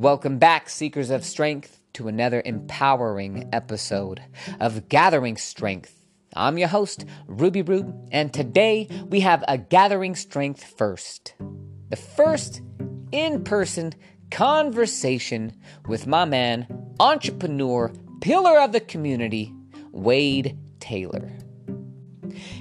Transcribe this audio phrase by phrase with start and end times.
[0.00, 4.22] Welcome back, Seekers of Strength, to another empowering episode
[4.58, 5.94] of Gathering Strength.
[6.34, 11.34] I'm your host, Ruby Rube, and today we have a Gathering Strength first.
[11.90, 12.62] The first
[13.12, 13.92] in person
[14.30, 15.52] conversation
[15.86, 16.66] with my man,
[16.98, 17.92] entrepreneur,
[18.22, 19.52] pillar of the community,
[19.92, 21.30] Wade Taylor.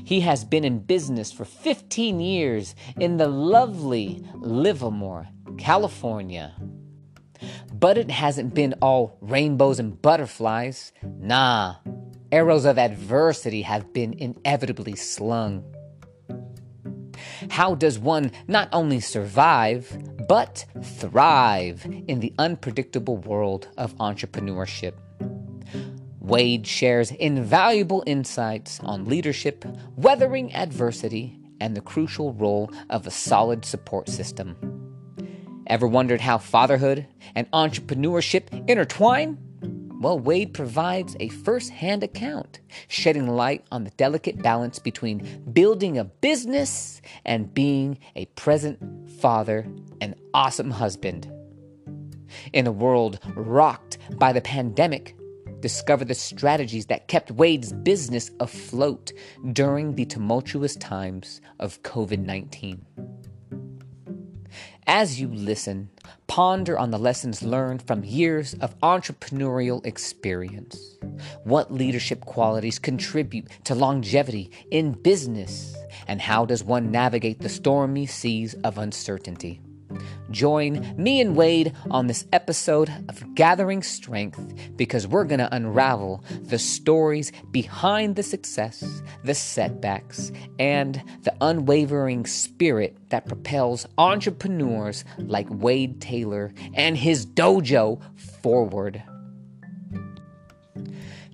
[0.04, 6.54] He has been in business for 15 years in the lovely Livermore, California.
[7.80, 10.92] But it hasn't been all rainbows and butterflies.
[11.02, 11.76] Nah,
[12.30, 15.64] arrows of adversity have been inevitably slung.
[17.50, 19.98] How does one not only survive,
[20.28, 24.94] but thrive in the unpredictable world of entrepreneurship?
[26.20, 33.64] Wade shares invaluable insights on leadership, weathering adversity, and the crucial role of a solid
[33.64, 34.89] support system.
[35.70, 39.38] Ever wondered how fatherhood and entrepreneurship intertwine?
[40.02, 46.00] Well, Wade provides a first hand account, shedding light on the delicate balance between building
[46.00, 48.80] a business and being a present
[49.20, 49.68] father
[50.02, 51.32] and awesome husband.
[52.52, 55.16] In a world rocked by the pandemic,
[55.60, 59.12] discover the strategies that kept Wade's business afloat
[59.54, 62.86] during the tumultuous times of COVID 19.
[64.92, 65.92] As you listen,
[66.26, 70.98] ponder on the lessons learned from years of entrepreneurial experience.
[71.44, 75.76] What leadership qualities contribute to longevity in business?
[76.08, 79.62] And how does one navigate the stormy seas of uncertainty?
[80.32, 86.24] Join me and Wade on this episode of Gathering Strength because we're going to unravel
[86.42, 95.48] the stories behind the success, the setbacks, and the unwavering spirit that propels entrepreneurs like
[95.50, 98.02] Wade Taylor and his dojo
[98.42, 99.04] forward.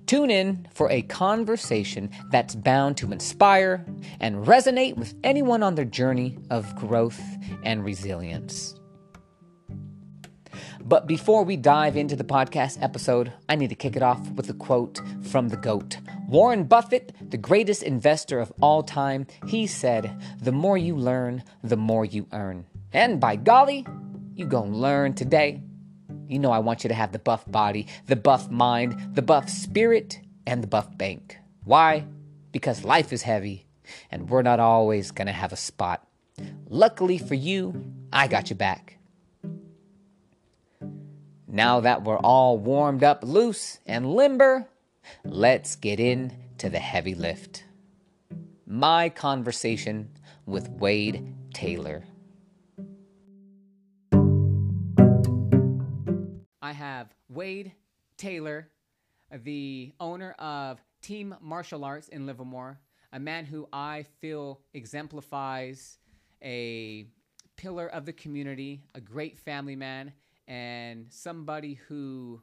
[0.06, 3.84] Tune in for a conversation that's bound to inspire
[4.20, 7.20] and resonate with anyone on their journey of growth
[7.64, 8.78] and resilience.
[10.80, 14.48] But before we dive into the podcast episode, I need to kick it off with
[14.48, 15.98] a quote from the GOAT.
[16.28, 21.76] Warren Buffett, the greatest investor of all time, he said, The more you learn, the
[21.76, 22.66] more you earn.
[22.92, 23.84] And by golly,
[24.36, 25.62] you gonna learn today.
[26.28, 29.48] You know, I want you to have the buff body, the buff mind, the buff
[29.48, 31.38] spirit, and the buff bank.
[31.64, 32.06] Why?
[32.52, 33.66] Because life is heavy,
[34.10, 36.06] and we're not always going to have a spot.
[36.68, 38.98] Luckily for you, I got you back.
[41.48, 44.66] Now that we're all warmed up, loose, and limber,
[45.24, 47.64] let's get into the heavy lift.
[48.66, 50.10] My conversation
[50.44, 52.04] with Wade Taylor.
[56.66, 57.70] I have Wade
[58.16, 58.68] Taylor,
[59.30, 62.80] the owner of Team Martial Arts in Livermore,
[63.12, 65.98] a man who I feel exemplifies
[66.42, 67.06] a
[67.56, 70.12] pillar of the community, a great family man,
[70.48, 72.42] and somebody who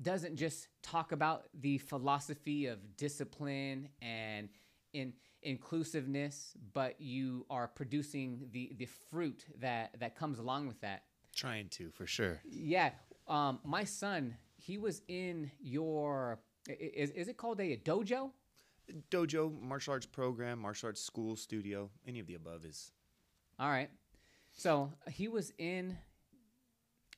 [0.00, 4.50] doesn't just talk about the philosophy of discipline and
[4.92, 11.02] in inclusiveness, but you are producing the the fruit that that comes along with that.
[11.34, 12.40] Trying to, for sure.
[12.44, 12.90] Yeah,
[13.28, 16.38] um, my son, he was in your.
[16.68, 18.30] Is, is it called a, dojo?
[19.10, 22.92] Dojo, martial arts program, martial arts school, studio, any of the above is.
[23.58, 23.90] All right.
[24.52, 25.96] So he was in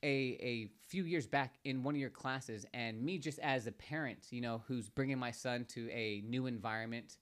[0.03, 3.71] a a few years back in one of your classes, and me just as a
[3.71, 7.17] parent, you know, who's bringing my son to a new environment.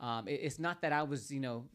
[0.00, 1.66] Um, it, it's not that I was, you know,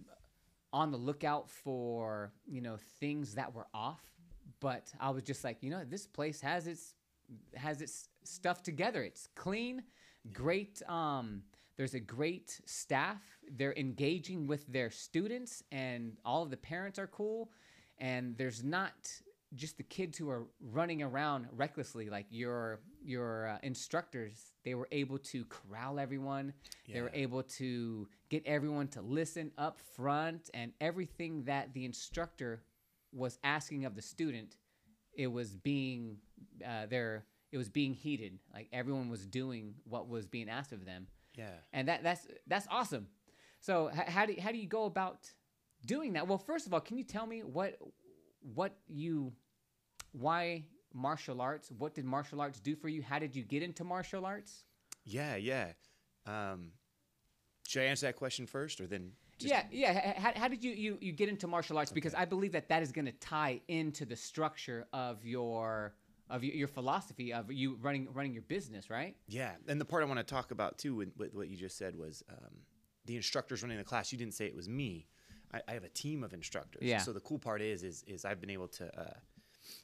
[0.73, 4.01] on the lookout for you know things that were off
[4.59, 6.93] but I was just like, you know, this place has its
[7.55, 9.03] has its stuff together.
[9.03, 9.83] It's clean,
[10.33, 10.81] great.
[10.87, 11.43] Um,
[11.77, 13.21] there's a great staff.
[13.55, 17.51] They're engaging with their students, and all of the parents are cool.
[17.99, 18.93] And there's not
[19.53, 22.09] just the kids who are running around recklessly.
[22.09, 26.53] Like your your uh, instructors, they were able to corral everyone.
[26.85, 26.95] Yeah.
[26.95, 32.63] They were able to get everyone to listen up front, and everything that the instructor
[33.11, 34.57] was asking of the student,
[35.13, 36.17] it was being
[36.65, 37.25] uh, there.
[37.51, 38.39] It was being heeded.
[38.53, 41.07] Like everyone was doing what was being asked of them.
[41.35, 41.49] Yeah.
[41.71, 43.07] And that that's that's awesome.
[43.59, 45.31] So h- how do how do you go about
[45.85, 46.27] doing that?
[46.27, 47.77] Well, first of all, can you tell me what
[48.41, 49.33] what you
[50.11, 51.71] why martial arts?
[51.71, 53.01] What did martial arts do for you?
[53.01, 54.63] How did you get into martial arts?
[55.05, 55.73] Yeah, yeah.
[56.25, 56.71] Um,
[57.67, 59.11] should I answer that question first, or then?
[59.37, 60.19] Just- yeah, yeah.
[60.19, 61.91] How, how did you, you you get into martial arts?
[61.91, 65.93] Because I believe that that is going to tie into the structure of your
[66.29, 69.15] of your, your philosophy of you running running your business, right?
[69.27, 71.77] Yeah, and the part I want to talk about too with, with what you just
[71.77, 72.55] said was um,
[73.05, 74.11] the instructors running the class.
[74.11, 75.07] You didn't say it was me.
[75.53, 76.83] I, I have a team of instructors.
[76.83, 76.99] Yeah.
[76.99, 79.13] So the cool part is, is, is I've been able to, uh,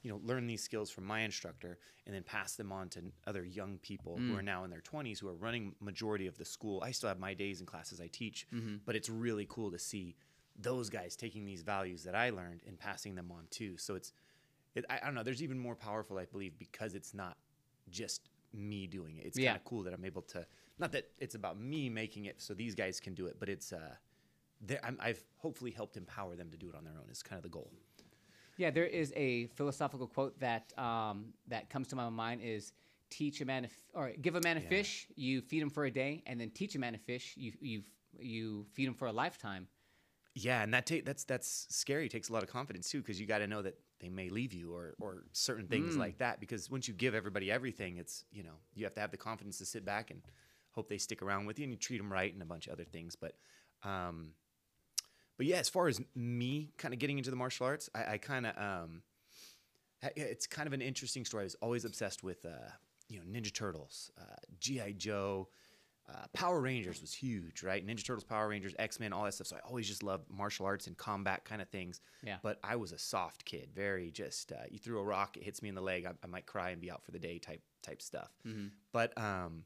[0.01, 3.43] you know, learn these skills from my instructor and then pass them on to other
[3.45, 6.81] young people who are now in their 20s who are running majority of the school.
[6.83, 8.47] I still have my days and classes I teach,
[8.85, 10.15] but it's really cool to see
[10.59, 13.77] those guys taking these values that I learned and passing them on too.
[13.77, 14.13] So it's,
[14.75, 15.23] it, I, I don't know.
[15.23, 17.37] There's even more powerful, I believe, because it's not
[17.89, 19.25] just me doing it.
[19.25, 19.49] It's Yeah.
[19.51, 20.45] kind of cool that I'm able to.
[20.79, 23.73] Not that it's about me making it so these guys can do it, but it's.
[23.73, 23.95] uh
[24.81, 27.09] I'm, I've hopefully helped empower them to do it on their own.
[27.11, 27.69] Is kind of the goal.
[28.57, 32.73] Yeah, there is a philosophical quote that um, that comes to my mind is
[33.09, 34.69] teach a man a f- or give a man a Yeah.
[34.69, 37.51] fish, you feed him for a day, and then teach a man a fish, you
[37.61, 37.83] you
[38.19, 39.67] you feed him for a lifetime.
[40.35, 42.05] Yeah, and that ta- that's that's scary.
[42.05, 44.29] It takes a lot of confidence too, because you got to know that they may
[44.29, 45.99] leave you or or certain things Mm.
[45.99, 46.39] like that.
[46.39, 49.57] Because once you give everybody everything, it's you know you have to have the confidence
[49.59, 50.21] to sit back and
[50.71, 52.73] hope they stick around with you and you treat them right and a bunch of
[52.73, 53.15] other things.
[53.15, 53.33] But
[53.83, 54.31] um,
[55.43, 58.17] but yeah, as far as me kind of getting into the martial arts, I, I
[58.17, 59.01] kind of um,
[60.15, 61.41] it's kind of an interesting story.
[61.41, 62.69] I was always obsessed with uh,
[63.09, 65.49] you know Ninja Turtles, uh, GI Joe.
[66.09, 67.85] Uh, Power Rangers was huge, right?
[67.85, 69.47] Ninja Turtles, Power Rangers, X Men, all that stuff.
[69.47, 71.99] So I always just loved martial arts and combat kind of things.
[72.25, 72.37] Yeah.
[72.41, 75.61] But I was a soft kid, very just uh, you threw a rock, it hits
[75.61, 77.61] me in the leg, I, I might cry and be out for the day type
[77.81, 78.31] type stuff.
[78.93, 79.65] But um,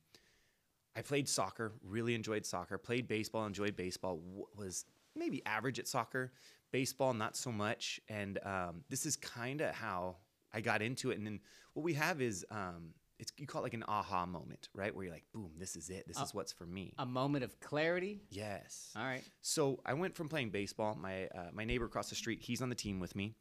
[0.96, 2.80] I played soccer, really enjoyed soccer.
[2.80, 4.18] Played baseball, enjoyed baseball.
[4.18, 4.86] W- was
[5.18, 6.32] maybe average at soccer,
[6.72, 8.00] baseball not so much.
[8.10, 10.18] And um, this is kind of how
[10.54, 11.18] I got into it.
[11.18, 11.40] And then
[11.74, 14.94] what we have is um, it's you call it like an aha moment, right?
[14.94, 16.08] Where you're like, boom, this is it.
[16.08, 16.94] This is what's for me.
[16.98, 18.22] A moment of clarity.
[18.30, 18.92] yes.
[18.96, 19.24] All right.
[19.42, 20.96] So I went from playing baseball.
[21.00, 23.36] My uh, my neighbor across the street, he's on the team with me,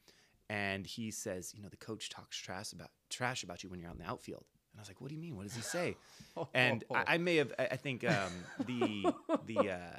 [0.48, 3.90] and he says, you know, the coach talks trash about trash about you when you're
[3.90, 4.44] out in the outfield.
[4.72, 5.36] And I was like, what do you mean?
[5.36, 5.96] What does he say?
[6.54, 8.32] and I, I may have, I I think um,
[8.66, 9.12] the
[9.46, 9.98] the uh,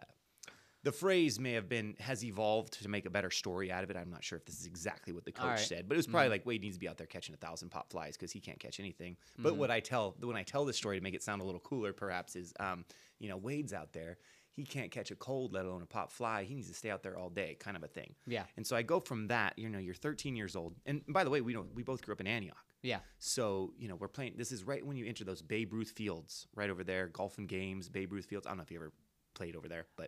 [0.88, 3.98] the phrase may have been has evolved to make a better story out of it.
[3.98, 5.60] I'm not sure if this is exactly what the coach right.
[5.60, 7.72] said, but it was probably like Wade needs to be out there catching a thousand
[7.72, 9.18] pop flies because he can't catch anything.
[9.38, 11.60] But what I tell when I tell this story to make it sound a little
[11.60, 12.86] cooler, perhaps, is um,
[13.20, 14.18] you know Wade's out there.
[14.50, 16.46] He can't catch a cold, let alone a pop fly.
[16.46, 18.16] He needs to stay out there all day, kind of a thing.
[18.26, 18.44] Yeah.
[18.56, 19.60] And so I go from that.
[19.60, 22.14] You know, you're 13 years old, and by the way, we know we both grew
[22.14, 22.56] up in Antioch.
[22.82, 23.00] Yeah.
[23.20, 24.36] So, you know, we're playing.
[24.38, 27.50] This is right when you enter those Babe Ruth fields, right over there, Golf and
[27.50, 28.48] Games, Babe Ruth fields.
[28.48, 28.94] I don't know if you ever
[29.34, 30.08] played over there, but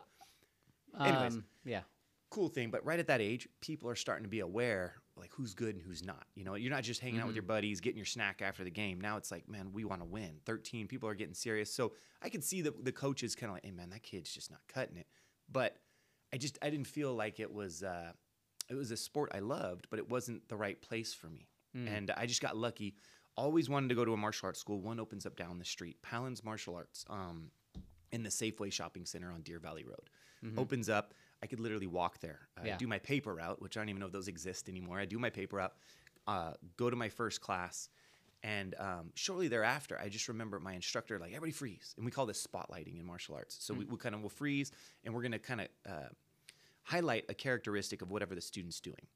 [0.99, 1.33] Anyways.
[1.35, 1.81] Um, yeah.
[2.29, 2.69] cool thing.
[2.71, 5.83] But right at that age, people are starting to be aware, like who's good and
[5.83, 6.25] who's not.
[6.35, 8.71] You know, you're not just hanging out with your buddies, getting your snack after the
[8.71, 9.01] game.
[9.01, 10.39] Now it's like, man, we want to win.
[10.45, 11.73] 13 people are getting serious.
[11.73, 14.51] So I could see that the coaches kind of like, hey, man, that kid's just
[14.51, 15.07] not cutting it.
[15.51, 15.77] But
[16.33, 18.11] I just, I didn't feel like it was, uh,
[18.69, 21.47] it was a sport I loved, but it wasn't the right place for me.
[21.87, 22.95] And I just got lucky.
[23.37, 24.79] Always wanted to go to a martial arts school.
[24.81, 27.51] One opens up down the street, Palin's Martial Arts, um,
[28.11, 30.09] in the Safeway Shopping Center on Deer Valley Road.
[30.57, 31.13] Opens up.
[31.41, 32.47] I could literally walk there.
[32.57, 32.77] I Yeah.
[32.77, 34.99] do my paper route, which I don't even know if those exist anymore.
[34.99, 35.75] I do my paper route,
[36.27, 37.89] uh, go to my first class,
[38.43, 42.25] and um, shortly thereafter, I just remember my instructor like, "Everybody freeze," and we call
[42.25, 43.57] this spotlighting in martial arts.
[43.59, 44.71] So we, we kind of will freeze,
[45.03, 46.09] and we're gonna kind of uh,
[46.83, 49.07] highlight a characteristic of whatever the student's doing.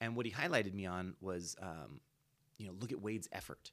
[0.00, 2.00] And what he highlighted me on was, um,
[2.56, 3.70] you know, look at Wade's effort.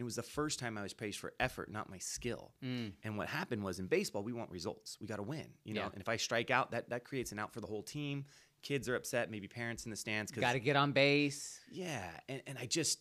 [0.00, 2.52] It was the first time I was praised for effort, not my skill.
[2.64, 2.92] Mm.
[3.04, 4.96] And what happened was in baseball, we want results.
[4.98, 5.82] We got to win, you know.
[5.82, 5.90] Yeah.
[5.92, 8.24] And if I strike out, that that creates an out for the whole team.
[8.62, 11.60] Kids are upset, maybe parents in the stands Got to get on base.
[11.70, 13.00] yeah, and, and I just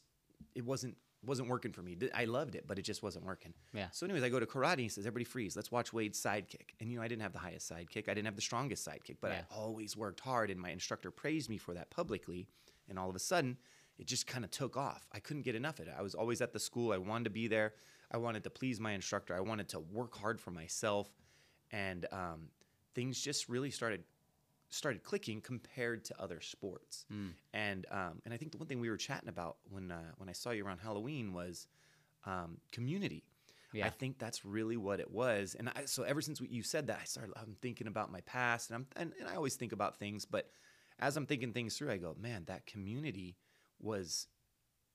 [0.55, 1.97] it wasn't wasn't working for me.
[2.13, 3.53] I loved it, but it just wasn't working.
[3.73, 3.87] Yeah.
[3.91, 4.71] So, anyways, I go to karate.
[4.73, 5.55] And he says, "Everybody freeze.
[5.55, 8.09] Let's watch Wade's sidekick." And you know, I didn't have the highest sidekick.
[8.09, 9.41] I didn't have the strongest sidekick, but Yeah.
[9.49, 12.47] I always worked hard, and my instructor praised me for that publicly.
[12.89, 13.57] And all of a sudden,
[13.99, 15.07] it just kind of took off.
[15.11, 15.93] I couldn't get enough of it.
[15.97, 16.93] I was always at the school.
[16.93, 17.73] I wanted to be there.
[18.11, 19.35] I wanted to please my instructor.
[19.35, 21.11] I wanted to work hard for myself,
[21.71, 22.47] and um,
[22.95, 24.03] things just really started
[24.71, 27.05] started clicking compared to other sports.
[27.53, 30.29] And um, and I think the one thing we were chatting about when uh, when
[30.29, 31.67] I saw you around Halloween was
[32.25, 33.23] um, community.
[33.71, 33.85] Yeah.
[33.85, 35.55] I think that's really what it was.
[35.59, 38.21] And I, so ever since we, you said that, I started I'm thinking about my
[38.21, 40.49] past, and I'm and, and I always think about things, but
[40.99, 43.37] as I'm thinking things through, I go, man, that community
[43.79, 44.27] was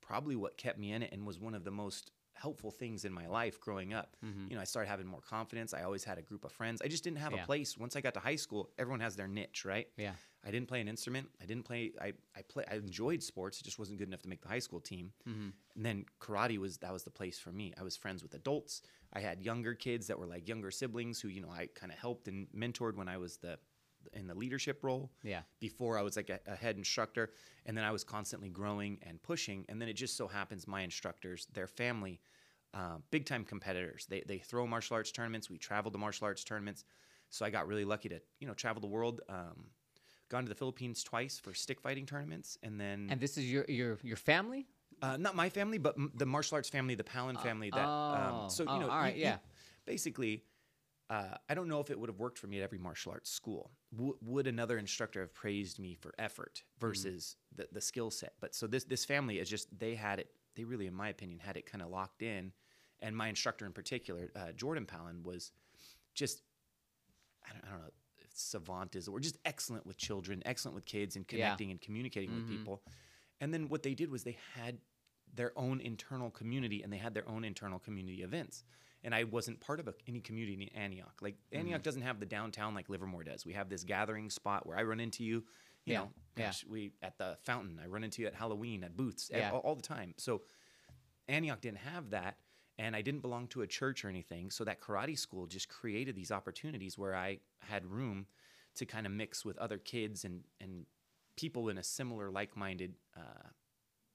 [0.01, 3.13] probably what kept me in it and was one of the most helpful things in
[3.13, 4.17] my life growing up.
[4.49, 5.73] You know, I started having more confidence.
[5.73, 6.83] I always had a group of friends.
[6.85, 7.45] I just didn't have Yeah.
[7.45, 7.79] a place.
[7.79, 9.87] Once I got to high school, everyone has their niche, right?
[9.97, 10.15] Yeah.
[10.45, 11.29] I didn't play an instrument.
[11.41, 11.93] I didn't play.
[12.01, 12.65] I I play.
[12.69, 13.61] I enjoyed sports.
[13.61, 15.13] It just wasn't good enough to make the high school team.
[15.29, 15.49] Mm-hmm.
[15.77, 17.73] And then karate was that was the place for me.
[17.79, 18.83] I was friends with adults.
[19.13, 21.99] I had younger kids that were like younger siblings who you know I kind of
[21.99, 23.59] helped and mentored when I was the
[24.13, 25.11] in the leadership role.
[25.23, 25.43] Yeah.
[25.61, 27.33] Before I was like a, a head instructor,
[27.67, 29.65] and then I was constantly growing and pushing.
[29.69, 32.21] And then it just so happens my instructors, their family,
[32.73, 34.07] uh, big time competitors.
[34.09, 35.49] They they throw martial arts tournaments.
[35.51, 36.85] We travel to martial arts tournaments.
[37.31, 39.21] So I got really lucky to you know travel the world.
[39.29, 39.67] Um,
[40.29, 43.65] gone to the Philippines twice for stick fighting tournaments, and then And this is your
[43.69, 44.67] your your family?
[45.03, 47.71] uh, not my family, but m- the martial arts family, the Palin family.
[47.71, 49.39] That oh, um, so you oh, know, all right, you- you- yeah.
[49.85, 50.45] basically,
[51.11, 53.31] uh, I don't know if it would have worked for me at every martial arts
[53.31, 53.71] school.
[53.95, 56.87] W- would another instructor have praised me for effort Mm-hmm.
[56.89, 58.35] versus the, the skill set?
[58.41, 60.31] But so this this family is just they had it.
[60.57, 62.53] They really, in my opinion, had it kind of locked in.
[63.01, 65.53] And my instructor in particular, uh, Jordan Palin, was
[66.15, 66.43] just
[67.49, 67.87] I don't, I don't know
[68.19, 71.37] if savant is or just excellent with children, excellent with kids, and Yeah.
[71.39, 72.49] connecting and communicating with Mhm.
[72.49, 72.83] people.
[73.41, 74.79] And then what they did was they had
[75.35, 78.65] their own internal community and they had their own internal community events.
[79.05, 81.15] And I wasn't part of a, any community in Antioch.
[81.21, 83.45] Like Antioch doesn't have the downtown like Livermore does.
[83.45, 85.45] We have this gathering spot where I run into you.
[85.85, 86.53] You Yeah, know, yeah.
[86.71, 87.79] we at the fountain.
[87.83, 89.51] I run into you at Halloween at booths Yeah.
[89.53, 90.15] all, all the time.
[90.17, 90.41] So
[91.29, 92.39] Antioch didn't have that,
[92.79, 94.51] and I didn't belong to a church or anything.
[94.51, 98.27] So that karate school just created these opportunities where I had room
[98.77, 100.87] to kind of mix with other kids and and
[101.37, 103.49] people in a similar like-minded uh,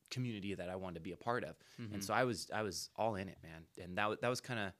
[0.09, 1.55] community that I wanted to be a part of.
[1.81, 1.95] Mm-hmm.
[1.95, 3.63] And so I was I was all in it, man.
[3.83, 4.71] And that wa- that was kind of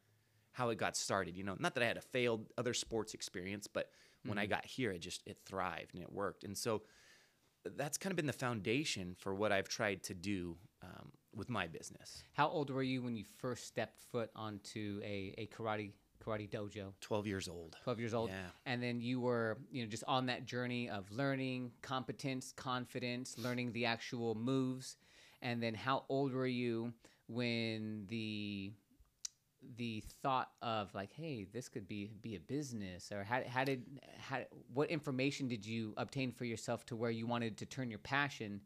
[0.54, 1.36] how it got started.
[1.38, 3.90] You know, not that I had a failed other sports experience, but
[4.26, 6.44] when I got here, it just it thrived and it worked.
[6.44, 6.82] And so
[7.76, 11.68] that's kind of been the foundation for what I've tried to do um, with my
[11.68, 12.24] business.
[12.34, 15.92] How old were you when you first stepped foot onto a, a karate
[16.24, 16.94] karate dojo?
[17.00, 17.78] 12 years old.
[17.84, 18.36] 12 years old Yeah.
[18.66, 23.72] and then you were you know just on that journey of learning competence confidence learning
[23.72, 24.98] the actual moves
[25.42, 26.94] and then how old were you
[27.28, 28.72] when the
[29.76, 33.84] the thought of like hey this could be be a business or how, how did
[34.18, 34.40] how
[34.74, 38.62] what information did you obtain for yourself to where you wanted to turn your passion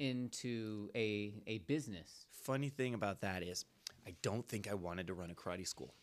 [0.00, 3.64] into a a business Funny thing about that is,
[4.04, 5.94] I don't think I wanted to run a karate school.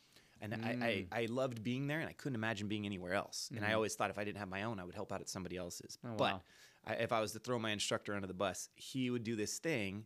[0.42, 1.08] And I, I, mm.
[1.12, 3.50] I loved being there, and I couldn't imagine being anywhere else.
[3.54, 3.76] And I mm-hmm.
[3.76, 5.98] always thought if I didn't have my own, I would help out at somebody else's.
[6.06, 6.42] Oh, but wow.
[6.86, 9.60] I, if I was to throw my instructor under the bus, he would do this
[9.60, 10.06] thing,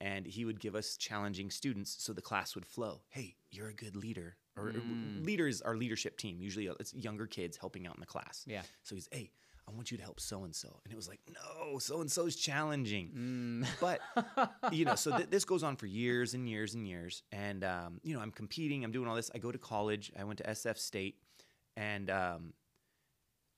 [0.00, 3.02] and he would give us challenging students so the class would flow.
[3.08, 4.36] Hey, you're a good leader.
[4.56, 5.24] Or Mm.
[5.24, 6.38] leaders, our leadership team.
[6.42, 8.44] Usually, uh, it's younger kids helping out in the class.
[8.46, 8.62] Yeah.
[8.82, 9.30] So he's, hey,
[9.66, 12.10] I want you to help so and so, and it was like, no, so and
[12.12, 13.62] so's challenging.
[13.64, 13.66] Mm.
[13.80, 14.00] But
[14.74, 17.22] you know, so th- this goes on for years and years and years.
[17.32, 18.84] And um, you know, I'm competing.
[18.84, 19.30] I'm doing all this.
[19.34, 20.12] I go to college.
[20.18, 21.16] I went to SF State,
[21.76, 22.52] and um,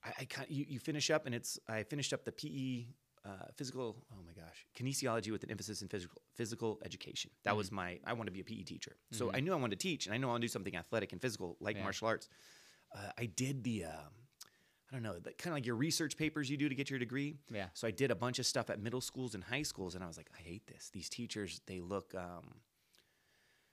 [0.05, 2.85] I, I kind you, you finish up, and it's I finished up the PE.
[3.27, 7.31] Uh, physical, oh my gosh, kinesiology with an emphasis in physical physical education.
[7.43, 7.97] That was my.
[8.05, 10.13] I want to be a PE teacher, so I knew I wanted to teach, and
[10.13, 11.81] I know I want to do something athletic and physical, like Yeah.
[11.81, 12.29] martial arts.
[12.95, 14.13] Uh, I did the, um,
[14.91, 17.39] I don't know, kind of like your research papers you do to get your degree.
[17.51, 17.69] Yeah.
[17.73, 20.07] So I did a bunch of stuff at middle schools and high schools, and I
[20.07, 20.91] was like, I hate this.
[20.93, 22.53] These teachers, they look um,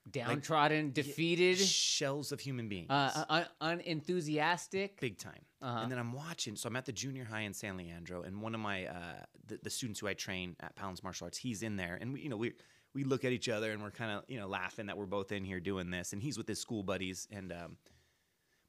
[0.09, 5.45] downtrodden defeated shells of human beings, uh, un- unenthusiastic big time.
[5.61, 5.79] Uh-huh.
[5.81, 6.55] And then I'm watching.
[6.55, 9.59] So I'm at the junior high in San Leandro, and one of my uh, the,
[9.63, 12.29] the students who I train at Palin's Martial Arts, he's in there, and we, you
[12.29, 12.53] know, we
[12.93, 15.31] we look at each other and we're kind of you know laughing that we're both
[15.31, 17.77] in here doing this, and he's with his school buddies, and um,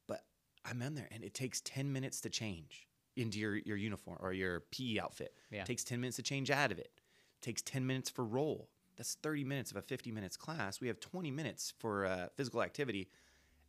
[0.07, 0.21] but
[0.63, 4.33] I'm in there, and it takes ten minutes to change into your your uniform or
[4.33, 5.33] your PE outfit.
[5.51, 5.61] Yeah.
[5.61, 6.91] It takes ten minutes to change out of it.
[6.95, 8.69] It takes ten minutes for roll.
[8.97, 10.79] That's 30 minutes of a 50 minutes class.
[10.81, 13.09] We have 20 minutes for uh, physical activity,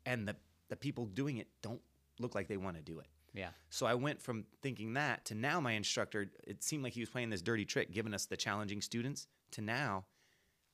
[0.05, 0.37] and the
[0.69, 1.81] the people doing it don't
[2.19, 3.07] look like they want to do it.
[3.35, 7.01] yeah So I went from thinking that to now my instructor, it seemed like he
[7.01, 10.07] was playing this dirty trick, giving us the challenging students, to now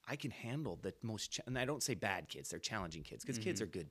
[0.08, 3.22] I can handle the most, cha- and I don't say bad kids, they're challenging kids
[3.22, 3.88] because kids are good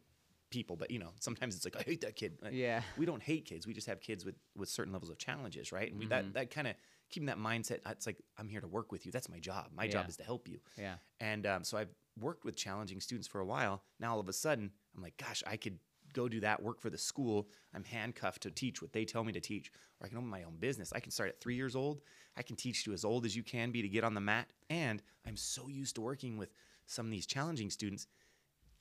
[0.50, 2.40] people, but you know, sometimes it's like, I hate that kid.
[2.42, 2.82] Like, Yeah.
[2.98, 3.68] We don't hate kids.
[3.68, 5.90] We just have kids with, with certain levels of challenges, right?
[5.92, 6.74] And we, that, that kind of
[7.12, 9.12] keeping that mindset, it's like, I'm here to work with you.
[9.12, 9.68] That's my job.
[9.76, 10.60] My job is to help you.
[10.78, 13.84] yeah And um, so I've worked with challenging students for a while.
[14.00, 15.78] Now all of a sudden, I'm like, gosh, I could
[16.14, 17.48] go do that work for the school.
[17.74, 20.44] I'm handcuffed to teach what they tell me to teach, or I can open my
[20.44, 20.92] own business.
[20.94, 22.02] I can start at three years old.
[22.36, 24.48] I can teach to as old as you can be to get on the mat.
[24.70, 26.52] And I'm so used to working with
[26.86, 28.08] some of these challenging students.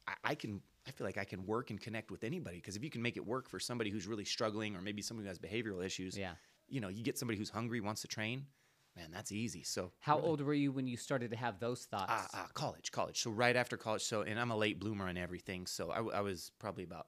[0.07, 0.61] I, I can.
[0.89, 3.19] I feel like I can work and connect with anybody because if you can make
[3.19, 6.33] it work for somebody who's really struggling, or maybe somebody who has behavioral issues, Yeah.
[6.71, 8.47] You know, you get somebody who's hungry, wants to train.
[8.97, 9.63] Man, that's easy.
[9.63, 12.91] So how old were you when you started to have those thoughts Ah, ah, college,
[12.91, 13.23] college.
[13.23, 14.03] So right after college.
[14.03, 15.67] So, and I'm a late bloomer on everything.
[15.67, 17.07] So I was probably about,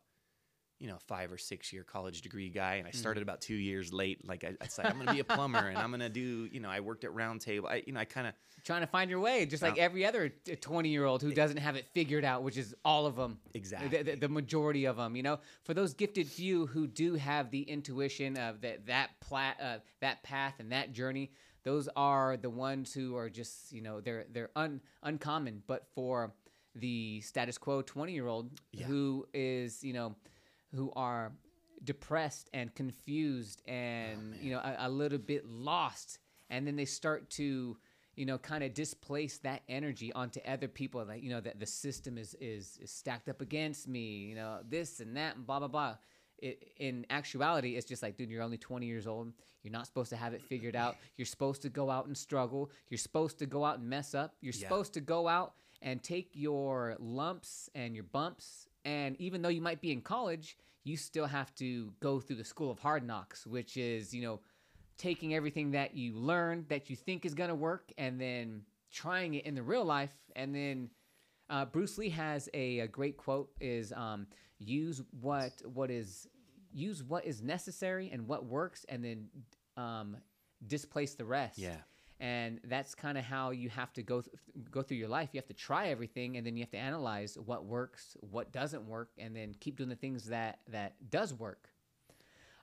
[0.82, 3.92] you know, five or six year college degree guy, and I started about two years
[3.92, 4.26] late.
[4.26, 6.68] Like I, I said, I'm gonna be a plumber, and I'm gonna do, you know,
[6.68, 7.68] I worked at Round Table.
[7.68, 8.34] I, you know, I kind of
[8.64, 10.28] Trying to find your way, just like every other
[10.60, 13.38] twenty-year-old who doesn't have it figured out, which is all of them.
[13.54, 13.88] Exactly.
[13.88, 17.50] The, the, the majority of them, you know, for those gifted few who do have
[17.50, 21.32] the intuition of that that plat, uh, that path and that journey,
[21.64, 25.64] those are the ones who are just, you know, they're they're un, uncommon.
[25.66, 26.32] But for
[26.76, 28.86] the status quo twenty-year-old Yeah.
[28.86, 30.14] who is, you know,
[30.74, 31.32] who are
[31.84, 36.18] depressed and confused and oh, you know a, a little bit lost.
[36.50, 37.76] And then they start to
[38.14, 41.66] you know kind of displace that energy onto other people like you know that the
[41.66, 45.58] system is, is is stacked up against me you know this and that and blah
[45.58, 45.96] blah blah.
[46.38, 49.32] It, in actuality it's just like dude you're only 20 years old.
[49.62, 50.96] You're not supposed to have it figured out.
[51.16, 52.68] You're supposed to go out and struggle.
[52.90, 54.34] You're supposed to go out and mess up.
[54.40, 54.66] You're Yeah.
[54.68, 59.60] supposed to go out and take your lumps and your bumps and even though you
[59.60, 63.46] might be in college you still have to go through the school of hard knocks
[63.46, 64.40] which is you know
[64.98, 69.34] taking everything that you learn that you think is going to work and then trying
[69.34, 70.90] it in the real life and then
[71.50, 74.26] uh, bruce lee has a, a great quote is um,
[74.58, 76.28] use what what is
[76.72, 79.28] use what is necessary and what works and then
[79.76, 80.16] um,
[80.66, 81.76] displace the rest Yeah.
[82.22, 84.34] And that's kind of how you have to go th-
[84.70, 87.36] go through your life you have to try everything and then you have to analyze
[87.44, 91.68] what works what doesn't work and then keep doing the things that that does work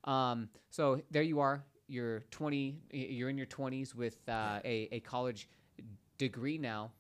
[0.04, 1.64] um, so there you are.
[1.88, 2.78] You're 20.
[2.92, 5.50] You're in your 20s with uh, a a college
[6.18, 6.92] degree now.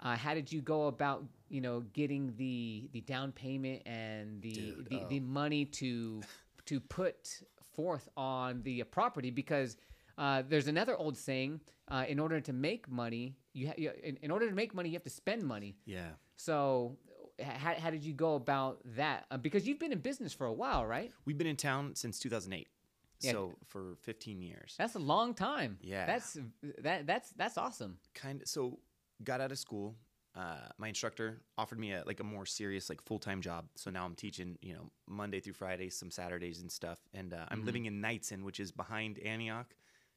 [0.00, 4.52] Uh, how did you go about, you know, getting the the down payment and the
[4.52, 5.28] Dude, the, the oh.
[5.28, 6.22] money to
[6.66, 7.40] to put
[7.74, 9.30] forth on the property?
[9.30, 9.76] Because
[10.18, 14.18] uh, there's another old saying: uh, in order to make money, you, ha- you in,
[14.22, 15.76] in order to make money, you have to spend money.
[15.84, 16.10] yeah.
[16.36, 16.96] So,
[17.40, 19.26] how, how did you go about that?
[19.30, 21.12] Uh, because you've been in business for a while, right?
[21.24, 22.68] We've been in town since 2008,
[23.20, 23.32] Yeah.
[23.32, 24.74] so for 15 years.
[24.78, 25.78] That's a long time.
[25.80, 26.06] Yeah.
[26.06, 26.38] That's
[26.82, 27.98] that that's that's awesome.
[28.14, 28.78] kind of so
[29.24, 29.94] got out of school
[30.34, 34.04] uh, my instructor offered me a like a more serious like full-time job so now
[34.04, 37.66] i'm teaching you know monday through friday some saturdays and stuff and uh, i'm Mhm.
[37.66, 39.74] living in knightsen which is behind antioch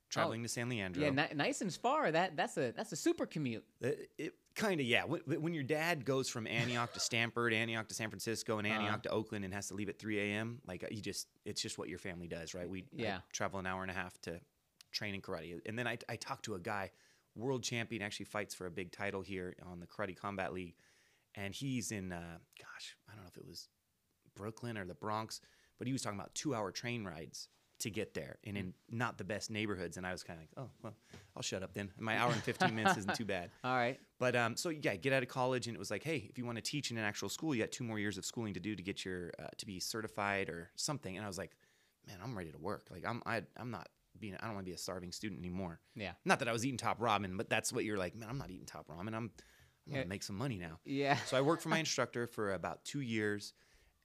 [0.09, 2.11] traveling to san leandro Yeah, ni- nice and far.
[2.11, 3.63] That that's a that's a super commute.
[3.81, 7.87] it, it kind of yeah when, when your dad goes from antioch to stanford antioch
[7.89, 8.75] to san francisco and Uh-huh.
[8.75, 11.61] antioch to oakland and has to leave at 3 a.m like uh, you just it's
[11.61, 13.17] just what your family does right we I Yeah.
[13.33, 14.39] travel an hour and a half to
[14.93, 16.91] train in karate and then i, I talked to a guy
[17.35, 20.75] world champion actually fights for a big title here on the karate combat league
[21.35, 23.67] and he's in uh, gosh i don't know if it was
[24.35, 25.41] brooklyn or the bronx
[25.77, 29.17] but he was talking about two hour train rides to get there and in not
[29.17, 30.93] the best neighborhoods and i was kind of like oh well
[31.35, 33.99] i'll shut up then my hour and 15 minutes isn't too bad All right.
[34.19, 36.45] but um, so yeah, get out of college, and it was like, hey, if you
[36.45, 38.59] want to teach in an actual school, you got two more years of schooling to
[38.61, 41.15] do to get your uh, to be certified or something.
[41.17, 41.51] And I was like,
[42.07, 42.87] man, I'm ready to work.
[42.89, 45.81] Like I'm I, I'm not being I don't want to be a starving student anymore.
[45.95, 46.13] Yeah.
[46.23, 48.29] Not that I was eating top ramen, but that's what you're like, man.
[48.29, 49.07] I'm not eating top ramen.
[49.09, 49.31] I'm I'm
[49.89, 50.03] gonna Yeah.
[50.05, 50.79] make some money now.
[50.85, 51.17] Yeah.
[51.25, 53.53] So I worked for my instructor for about two years,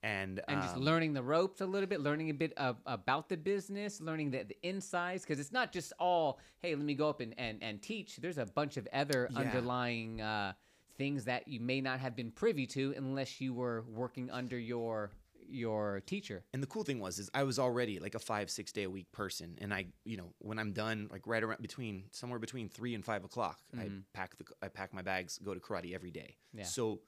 [0.03, 3.29] and and just um, learning the ropes a little bit, learning a bit of, about
[3.29, 7.09] the business, learning the, the insides, because it's not just all, hey, let me go
[7.09, 8.17] up and, and, and teach.
[8.17, 9.39] There's a bunch of other Yeah.
[9.39, 10.53] underlying uh,
[10.97, 15.11] things that you may not have been privy to unless you were working under your
[15.53, 16.45] your teacher.
[16.55, 18.91] And the cool thing was, is I was already like a five, six day a
[18.91, 22.69] week person, and I, you know, when I'm done, like right around between somewhere between
[22.69, 24.05] three and five o'clock, I Mhm.
[24.13, 26.37] pack the, I pack my bags, go to karate every day.
[26.53, 26.63] Yeah.
[26.65, 27.01] So,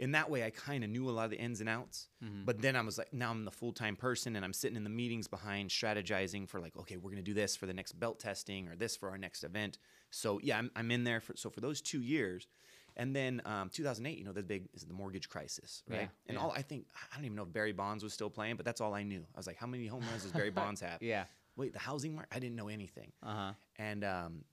[0.00, 2.08] in that way, I kind of knew a lot of the ins and outs.
[2.24, 2.46] Mhm.
[2.46, 4.82] But then I was like, now I'm the full time person, and I'm sitting in
[4.82, 8.18] the meetings behind strategizing for like, okay, we're gonna do this for the next belt
[8.18, 9.76] testing or this for our next event.
[10.08, 12.48] So yeah, I'm, I'm in there for so for those two years.
[12.96, 16.00] And then um, 2008, you know, the big is the mortgage crisis, right?
[16.00, 16.42] Yeah, and yeah.
[16.42, 18.80] all I think I don't even know if Barry Bonds was still playing, but that's
[18.80, 19.24] all I knew.
[19.34, 21.02] I was like, how many home runs does Barry Bonds have?
[21.02, 21.24] Yeah.
[21.56, 22.34] Wait, the housing market?
[22.34, 23.12] I didn't know anything.
[23.22, 23.52] Uh huh.
[23.76, 24.44] And um,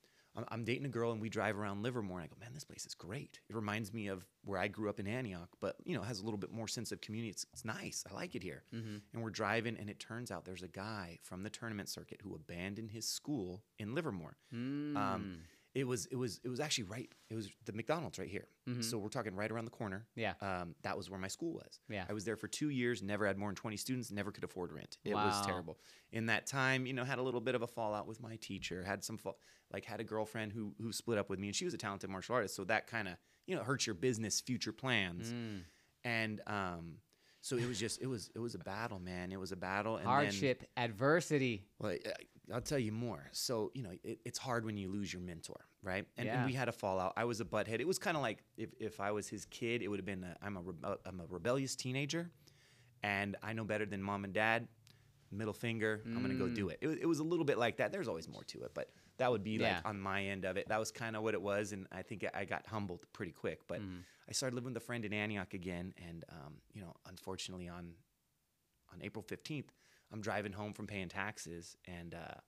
[0.52, 2.86] I'm, dating a girl, and we drive around Livermore, and I go, man, this place
[2.86, 3.40] is great.
[3.50, 6.24] It reminds me of where I grew up in Antioch, but you know, has a
[6.24, 7.32] little bit more sense of community.
[7.32, 8.04] It's, it's nice.
[8.10, 8.64] I like it here.
[8.74, 8.98] Mm-hmm.
[9.14, 12.36] And we're driving, and it turns out there's a guy from the tournament circuit who
[12.36, 14.38] abandoned his school in Livermore.
[14.54, 14.96] Mm.
[14.96, 15.38] Um,
[15.80, 17.10] it was it was it was actually right.
[17.30, 18.48] It was the McDonald's right here.
[18.68, 18.84] Mhm.
[18.84, 20.08] So we're talking right around the corner.
[20.16, 20.34] yeah.
[20.42, 21.80] Um, that was where my school was.
[21.88, 22.06] Yeah.
[22.10, 24.72] I was there for two years, never had more than 20 students, never could afford
[24.74, 24.98] rent.
[25.04, 25.78] It was terrible.
[26.12, 28.84] In that time, you know, had a little bit of a fallout with my teacher,
[28.84, 29.34] had some, fa-
[29.72, 32.10] like, had a girlfriend who, who split up with me, and she was a talented
[32.10, 32.56] martial artist.
[32.56, 35.32] So that kind of, you know, hurts your business future plans.
[35.32, 35.62] Mm.
[36.06, 36.98] And um,
[37.42, 39.32] so it was just, it was, it was a battle, man.
[39.32, 39.98] It was a battle.
[39.98, 41.66] And then- Hardship, adversity.
[41.80, 41.96] well,
[42.54, 43.28] I'll tell you more.
[43.34, 46.06] So, you know, it, it's hard when you lose your mentor, right?
[46.18, 46.38] And, Yeah.
[46.38, 47.14] and we had a fallout.
[47.18, 47.80] I was a butthead.
[47.82, 50.24] It was kind of like if, if I was his kid, it would have been
[50.24, 50.62] a, I'm, a
[51.06, 52.30] I'm a rebellious teenager.
[53.04, 54.68] and I know better than mom and dad.
[55.30, 56.78] Middle finger, I'm gonna go do it.
[56.80, 57.92] It, was- it was a little bit like that.
[57.92, 59.76] There's always more to it, but that would be Yeah.
[59.76, 60.70] like on my end of it.
[60.70, 63.60] That was kind of what it was, and I think I got humbled pretty quick.
[63.68, 63.82] But
[64.30, 67.92] I started living with a friend in Antioch again, and um, you know, unfortunately, on
[68.94, 69.66] on April 15th,
[70.12, 72.40] I'm driving home from paying taxes, and uh,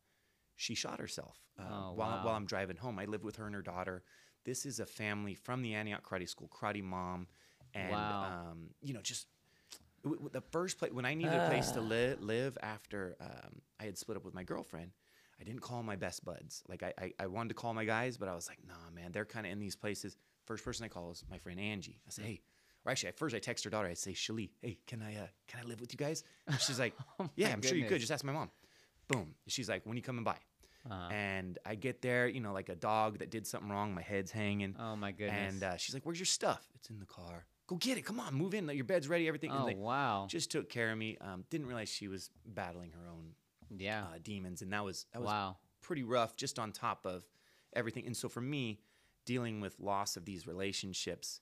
[0.55, 2.19] she shot herself uh, Oh, while, wow.
[2.23, 2.99] while I'm driving home.
[2.99, 4.03] I live with her and her daughter.
[4.45, 7.27] This is a family from the Antioch Karate School, karate mom,
[7.73, 8.23] and Wow.
[8.51, 9.27] um, you know, just
[10.03, 13.83] w- the first place when I needed a place to li- live after um, I
[13.85, 14.91] had split up with my girlfriend.
[15.39, 16.63] I didn't call my best buds.
[16.67, 19.11] Like I, I, I wanted to call my guys, but I was like, nah, man,
[19.11, 20.17] they're kind of in these places.
[20.45, 22.01] First person I call is my friend Angie.
[22.07, 22.41] I say, hey,
[22.89, 23.88] or actually, at first I text her daughter.
[23.88, 26.23] I'd say, Shali, hey, can I, uh, can I live with you guys?
[26.47, 26.93] And she's like,
[27.36, 27.99] yeah, I'm sure you could.
[27.99, 28.49] Just ask my mom.
[29.08, 29.36] Boom.
[29.47, 30.38] She's like, when you coming by?
[30.89, 31.10] Uh-huh.
[31.12, 33.93] And I get there, you know, like a dog that did something wrong.
[33.93, 34.75] My head's hanging.
[34.80, 35.54] Oh my goodness.
[35.54, 37.45] And uh, she's like, "Where's your stuff?" It's in the car.
[37.67, 38.06] Go get it.
[38.06, 38.67] Come on, move in.
[38.69, 39.28] Your bed's ready.
[39.28, 39.52] Everything.
[39.52, 40.25] Oh they wow.
[40.30, 41.17] just took care of me.
[41.19, 43.34] Um, didn't realize she was battling her own
[43.78, 44.04] yeah.
[44.04, 45.58] uh, demons, and that was that was wow.
[45.82, 46.38] pretty rough.
[46.38, 47.25] Just on top of
[47.73, 48.06] everything.
[48.06, 48.80] And so for me,
[49.25, 51.41] dealing with loss of these relationships,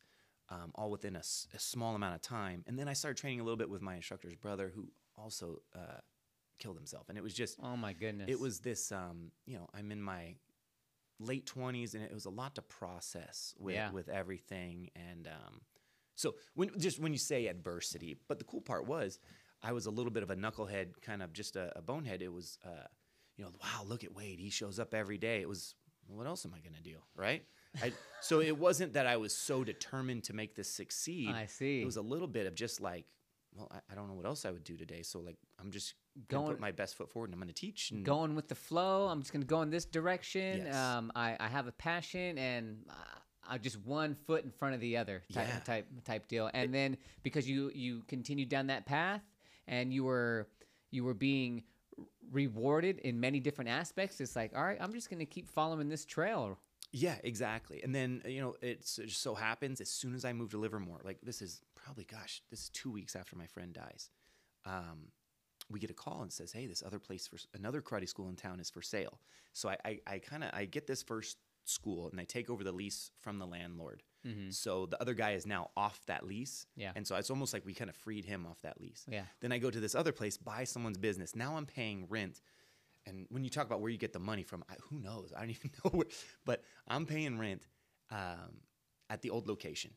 [0.50, 3.40] um, all within a, s- a small amount of time, and then I started training
[3.40, 6.00] a little bit with my instructor's brother, who also uh,
[6.60, 8.30] killed himself, and it was just Oh my goodness.
[8.30, 10.36] it was this um you know i'm in my
[11.20, 13.92] late 20s and it was a lot to process with Yeah.
[13.92, 14.90] with everything.
[14.96, 15.62] And um
[16.16, 19.20] so when just when you say adversity but the cool part was
[19.64, 22.22] i was a little bit of a knucklehead kind of just a, a bonehead.
[22.22, 22.86] It was uh
[23.36, 24.40] you know wow look at wade.
[24.40, 25.42] He shows up every day.
[25.42, 25.76] It was
[26.08, 27.44] what else am i going to do right
[27.82, 31.82] I, so it wasn't that i was so determined to make this succeed I see.
[31.82, 33.06] it was a little bit of just like
[33.56, 35.94] well I, I don't know what else i would do today so like i'm just
[36.28, 38.34] going to Going- put my best foot forward and i'm going to teach and going
[38.36, 39.08] with the flow.
[39.08, 40.64] I'm just gonna go in this direction.
[40.66, 40.76] Yes.
[40.76, 42.94] Um, I, I have a passion, and uh,
[43.48, 45.60] I just one foot in front of the other type Yeah.
[45.60, 46.50] type type deal.
[46.56, 49.22] And then because you you continued down that path,
[49.68, 50.48] and you were
[50.90, 51.62] you were being
[52.32, 54.20] rewarded in many different aspects.
[54.22, 56.58] It's like, all right, I'm just gonna keep following this trail.
[56.92, 57.82] Yeah, exactly.
[57.84, 60.58] And then you know, it's, it just so happens as soon as I moved to
[60.58, 64.10] Livermore, like this is probably, gosh, this is two weeks after my friend dies.
[64.66, 65.12] Um,
[65.70, 68.36] we get a call and says, "Hey, this other place for another karate school in
[68.36, 69.20] town is for sale."
[69.54, 72.64] So I, I, I kind of I get this first school and I take over
[72.64, 74.04] the lease from the landlord.
[74.52, 76.66] So the other guy is now off that lease.
[76.76, 76.92] Yeah.
[76.96, 79.06] And so it's almost like we kind of freed him off that lease.
[79.10, 79.24] Yeah.
[79.40, 81.36] Then I go to this other place, buy someone's business.
[81.36, 82.42] Now I'm paying rent.
[83.08, 85.32] And when you talk about where you get the money from, I, who knows?
[85.36, 86.08] I don't even know where.
[86.46, 87.68] But I'm paying rent
[88.12, 88.62] um,
[89.10, 89.92] at the old location.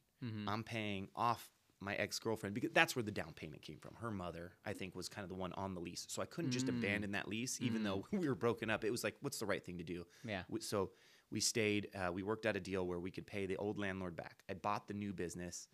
[0.49, 3.95] I'm paying off my ex girlfriend because that's where the down payment came from.
[3.95, 6.05] Her mother, I think, was kind of the one on the lease.
[6.09, 8.85] So I couldn't just abandon that lease, even though we were broken up.
[8.85, 10.07] It was like, what's the right thing to do?
[10.25, 10.43] Yeah.
[10.61, 10.91] So
[11.31, 14.15] we stayed, uh, we worked out a deal where we could pay the old landlord
[14.15, 14.43] back.
[14.51, 15.69] I bought the new business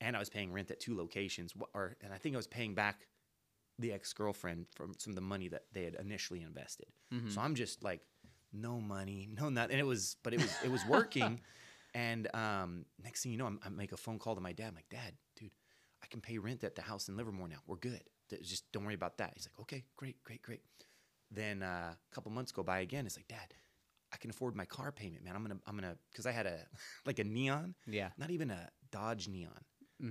[0.00, 1.54] and I was paying rent at two locations.
[1.72, 3.06] Or, and I think I was paying back
[3.78, 6.88] the ex girlfriend from some of the money that they had initially invested.
[7.30, 8.00] So I'm just like,
[8.52, 9.72] no money, no nothing.
[9.72, 11.40] And it was, but it was, it was working.
[11.94, 14.68] and um, next thing you know, I'm, I make a phone call to my dad.
[14.68, 15.50] I'm like, Dad, dude,
[16.02, 17.58] I can pay rent at the house in Livermore now.
[17.66, 18.02] We're good.
[18.42, 19.32] Just don't worry about that.
[19.34, 20.60] He's like, okay, great, great, great.
[21.30, 23.06] Then uh, a couple months go by again.
[23.06, 23.54] It's like, Dad,
[24.12, 25.34] I can afford my car payment, man.
[25.36, 26.58] I'm gonna, I'm gonna, because I had a
[27.06, 28.08] like a neon, Yeah.
[28.18, 29.52] not even a Dodge neon.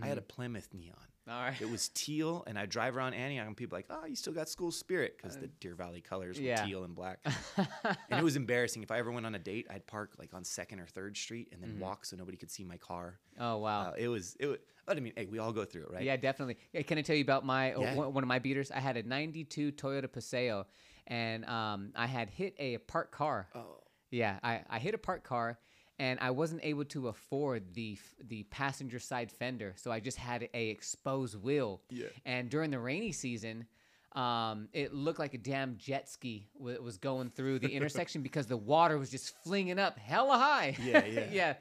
[0.01, 0.95] I had a Plymouth neon.
[1.29, 1.59] All right.
[1.59, 4.33] It was teal, and I drive around Antioch, and people are like, "Oh, you still
[4.33, 6.65] got school spirit," because the Deer Valley colors were yeah.
[6.65, 7.19] teal and black.
[7.57, 8.81] and it was embarrassing.
[8.81, 11.49] If I ever went on a date, I'd park like on Second or Third Street,
[11.51, 13.19] and then walk so nobody could see my car.
[13.39, 13.89] Oh wow.
[13.89, 14.57] Uh, it was, it was.
[14.85, 16.03] But I mean, hey, we all go through it, right?
[16.03, 16.57] Yeah, definitely.
[16.71, 17.95] Yeah, can I tell you about my uh, Yeah.
[17.95, 18.71] one of my beaters?
[18.71, 20.65] I had a '92 Toyota Paseo,
[21.07, 23.47] and um, I had hit a parked car.
[23.53, 23.81] Oh.
[24.09, 25.59] Yeah, I, I hit a parked car,
[25.99, 30.47] and I wasn't able to afford the the passenger side fender, so I just had
[30.53, 31.81] a exposed wheel.
[31.89, 32.07] Yeah.
[32.25, 33.65] And during the rainy season,
[34.13, 38.47] um, it looked like a damn jet ski w- was going through the intersection because
[38.47, 40.75] the water was just flinging up hella high.
[40.83, 41.27] Yeah, yeah.
[41.31, 41.53] yeah.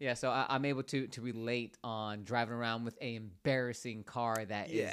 [0.00, 4.44] Yeah, so I, I'm able to to relate on driving around with a embarrassing car
[4.44, 4.92] that is Yeah.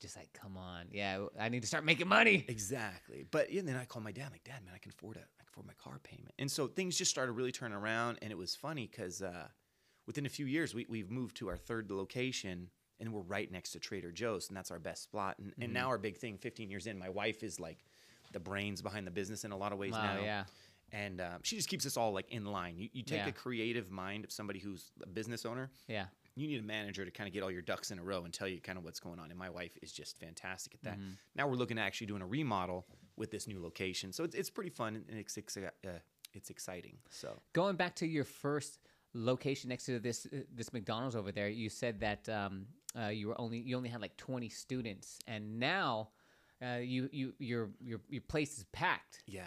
[0.00, 2.44] just like, come on, yeah, I need to start making money.
[2.48, 3.24] Exactly.
[3.30, 4.24] But yeah, then I called my dad.
[4.26, 5.24] I'm like, Dad, man, I can afford it.
[5.40, 6.32] I afford my car payment.
[6.38, 8.18] And so things just started really turning around.
[8.22, 9.48] And it was funny because uh,
[10.06, 12.68] within a few years, we, we've moved to our third location
[13.00, 14.48] and we're right next to Trader Joe's.
[14.48, 15.36] And that's our best spot.
[15.38, 17.78] And, and now our big thing, 15 years in, my wife is like
[18.32, 20.22] the brains behind the business in a lot of ways Wow, now.
[20.22, 20.44] yeah.
[20.92, 22.76] And um, she just keeps us all like in line.
[22.78, 23.28] You, you take Yeah.
[23.28, 26.04] a creative mind of somebody who's a business owner Yeah.
[26.34, 28.32] you need a manager to kind of get all your ducks in a row and
[28.32, 29.30] tell you kind of what's going on.
[29.30, 30.98] And my wife is just fantastic at that.
[30.98, 31.10] Mm-hmm.
[31.34, 32.86] Now we're looking at actually doing a remodel
[33.22, 35.90] with this new location, so it's, it's pretty fun and it's uh,
[36.34, 36.96] it's exciting.
[37.08, 38.80] So Going back to your first
[39.14, 42.66] location next to this uh, this McDonald's over there, you said that um,
[43.00, 46.08] uh, you were only you only had like 20 students, and now
[46.60, 49.22] uh, you you your your your place is packed.
[49.26, 49.42] Yeah.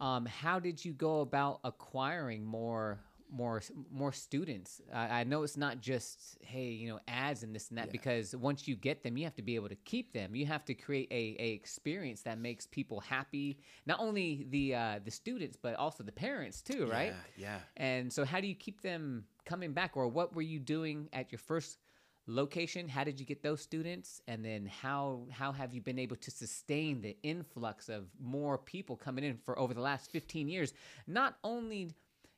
[0.00, 3.60] Um, how did you go about acquiring more more
[3.90, 4.80] more students?
[4.92, 7.92] I I know it's not just hey you know ads and this and that Yeah.
[7.92, 10.34] because once you get them, you have to be able to keep them.
[10.34, 13.58] You have to create a, a experience that makes people happy.
[13.86, 17.12] Not only the uh, the students but also the parents too, right?
[17.36, 17.44] Yeah.
[17.46, 17.58] Yeah.
[17.76, 21.32] And so, how do you keep them coming back, or what were you doing at
[21.32, 21.78] your first
[22.26, 22.88] location?
[22.88, 24.20] How did you get those students?
[24.28, 28.96] And then, how how have you been able to sustain the influx of more people
[28.96, 30.72] coming in for over the last fifteen years?
[31.06, 31.90] Not only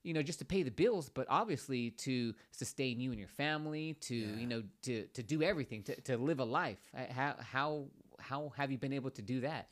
[0.03, 3.95] you know just to pay the bills, but obviously to sustain you and your family,
[4.01, 4.37] to Yeah.
[4.41, 6.79] you know to to do everything, to, to live a life.
[6.97, 7.87] Uh, How how
[8.19, 9.69] how have you been able to do that?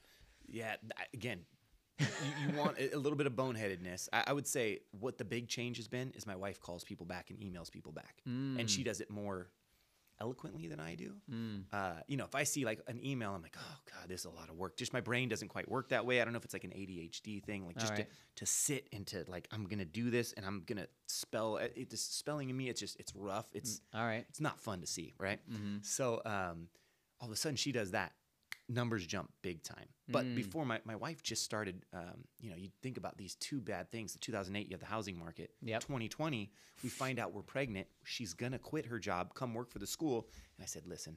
[0.51, 0.77] Yeah,
[1.13, 1.41] again,
[1.99, 2.07] you,
[2.43, 4.09] you want a a little bit of boneheadedness.
[4.13, 7.07] I, I would say what the big change has been is my wife calls people
[7.07, 9.49] back and emails people back, and she does it more
[10.21, 11.13] eloquently than I do.
[11.73, 14.27] Uh, you know, if I see like an email, I'm like, oh god, this is
[14.27, 14.77] a lot of work.
[14.77, 16.21] Just my brain doesn't quite work that way.
[16.21, 18.09] I don't know if it's like an ADHD thing, like just Alright.
[18.37, 21.91] to, to sit and to like I'm gonna do this and I'm gonna spell it.
[21.91, 23.47] The spelling in me, it's just it's rough.
[23.55, 24.25] It's All right.
[24.29, 25.41] it's not fun to see, right?
[25.51, 25.79] Mm-hmm.
[25.83, 26.69] So um,
[27.21, 28.13] all of a sudden she does that.
[28.69, 29.87] Numbers jump big time.
[30.09, 30.35] But Mm.
[30.35, 33.91] before my, my wife just started, um, you know, you think about these two bad
[33.91, 34.13] things.
[34.13, 35.53] The 2008, you have the housing market.
[35.63, 35.81] Yep.
[35.83, 36.51] 2020,
[36.83, 37.87] we find out we're pregnant.
[38.05, 40.29] She's going to quit her job, come work for the school.
[40.57, 41.17] And I said, listen,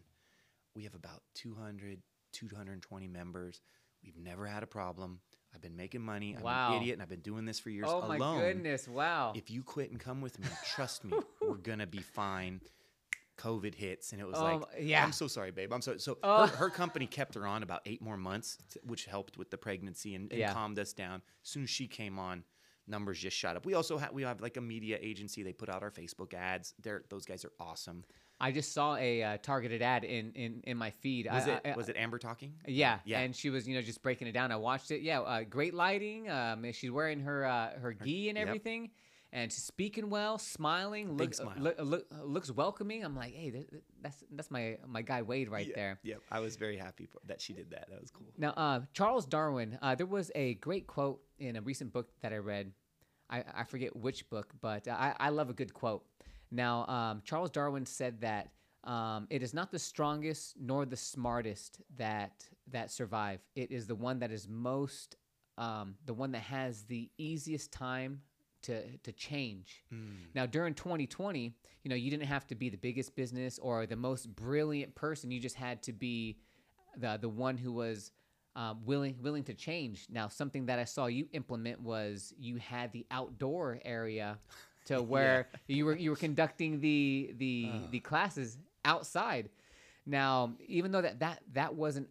[0.75, 3.61] we have about 200, 220 members.
[4.03, 5.19] We've never had a problem.
[5.53, 6.33] I've been making money.
[6.37, 6.71] I'm Wow.
[6.71, 8.39] an idiot and I've been doing this for years Oh my alone.
[8.39, 8.87] goodness!
[8.87, 9.33] Wow.
[9.35, 11.11] If you quit and come with me, trust me,
[11.41, 12.61] we're gonna be fine.
[13.41, 15.03] COVID hits, and it was Oh, like, yeah.
[15.03, 15.71] I'm so sorry, babe.
[15.73, 16.17] I'm so so.
[16.23, 16.47] Oh.
[16.47, 20.15] Her, her company kept her on about eight more months, which helped with the pregnancy
[20.15, 20.53] and, and Yeah.
[20.53, 21.21] calmed us down.
[21.43, 22.43] As soon as she came on,
[22.87, 23.65] numbers just shot up.
[23.65, 25.43] We also have we have like a media agency.
[25.43, 26.73] They put out our Facebook ads.
[26.81, 28.03] They're those guys are awesome.
[28.43, 31.27] I just saw a uh, targeted ad in, in, in my feed.
[31.31, 32.53] Was I, it I- was it Amber talking?
[32.67, 33.19] Yeah, Yeah.
[33.19, 34.51] and she was, you know, just breaking it down.
[34.51, 35.01] I watched it.
[35.01, 36.27] Yeah, uh, great lighting.
[36.27, 38.47] Um, she's wearing her uh, her gi and yep.
[39.33, 41.15] And she's speaking well, smiling.
[41.15, 41.53] Big Look, smile.
[41.57, 43.03] look, look, looks welcoming.
[43.03, 45.99] I'm like, hey, th- th- that's that's my my guy Wade right Yeah, there.
[46.03, 47.89] Yeah, I was very happy for, that she did that.
[47.89, 48.27] That was cool.
[48.37, 52.33] Now, uh, Charles Darwin, uh, there was a great quote in a recent book that
[52.33, 52.71] I read.
[53.29, 56.03] I, I forget which book, but I, I love a good quote.
[56.51, 58.49] Now, um, Charles Darwin said that
[58.83, 63.39] um, it is not the strongest nor the smartest that that survive.
[63.55, 65.15] It is the one that is most,
[65.57, 68.19] um, the one that has the easiest time
[68.63, 69.83] to to change.
[70.33, 73.95] Now, during 2020, you know, you didn't have to be the biggest business or the
[73.95, 75.31] most brilliant person.
[75.31, 76.37] You just had to be
[76.97, 78.11] the the one who was
[78.55, 80.07] um, willing willing to change.
[80.09, 84.37] Now, something that I saw you implement was you had the outdoor area
[84.85, 89.49] to where you were you were conducting the the the classes outside.
[90.05, 92.09] Now, even though that that that wasn't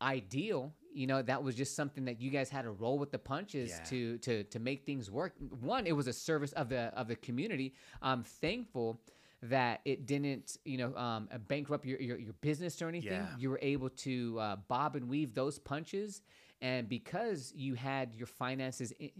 [0.00, 3.18] ideal, you know, that was just something that you guys had to roll with the
[3.18, 3.84] punches Yeah.
[3.90, 5.34] to to to make things work.
[5.60, 7.74] One, it was a service of the of the community.
[8.00, 9.00] I'm thankful
[9.42, 13.12] that it didn't, you know, um, bankrupt your, your your business or anything.
[13.12, 13.36] Yeah.
[13.38, 16.22] You were able to uh, bob and weave those punches,
[16.62, 18.92] and because you had your finances.
[18.92, 19.10] In,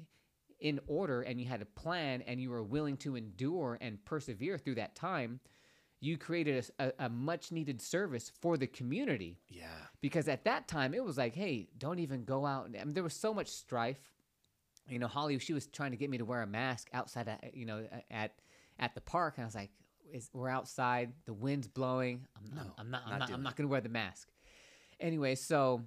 [0.61, 4.57] in order and you had a plan and you were willing to endure and persevere
[4.57, 5.39] through that time,
[6.05, 9.67] you created a, a, a much needed service for the community Yeah.
[10.01, 12.67] because at that time it was like, hey, don't even go out.
[12.79, 14.01] I mean, there was so much strife.
[14.89, 17.55] You know, Holly, she was trying to get me to wear a mask outside, at,
[17.57, 18.33] you know, at
[18.79, 19.71] at the park, and I was like,
[20.35, 22.27] we're outside, the wind's blowing.
[22.37, 24.29] I'm, No, I'm not, I'm not not, I'm not going to wear the mask.
[25.01, 25.81] Anyway, so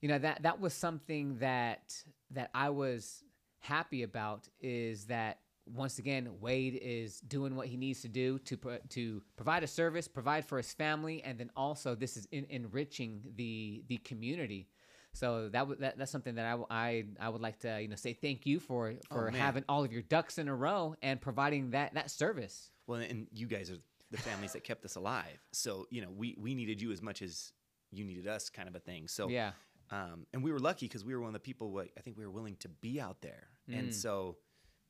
[0.00, 1.94] you know that that was something that
[2.30, 3.22] that I was
[3.58, 5.40] happy about is that
[5.74, 9.66] once again Wade is doing what he needs to do to pro- to provide a
[9.66, 14.68] service, provide for his family, and then also this is in, enriching the the community.
[15.14, 17.88] So that would that, that's something that I, w- I I would like to you
[17.88, 20.94] know say thank you for for Oh, having all of your ducks in a row
[21.02, 22.70] and providing that that service.
[22.86, 23.78] Well, and you guys are
[24.10, 25.38] the families that kept us alive.
[25.52, 27.52] So you know, we we needed you as much as
[27.90, 29.08] you needed us, kind of a thing.
[29.08, 29.52] So yeah,
[29.90, 31.70] um, and we were lucky because we were one of the people.
[31.72, 33.78] What I think we were willing to be out there, Mm.
[33.78, 34.36] and so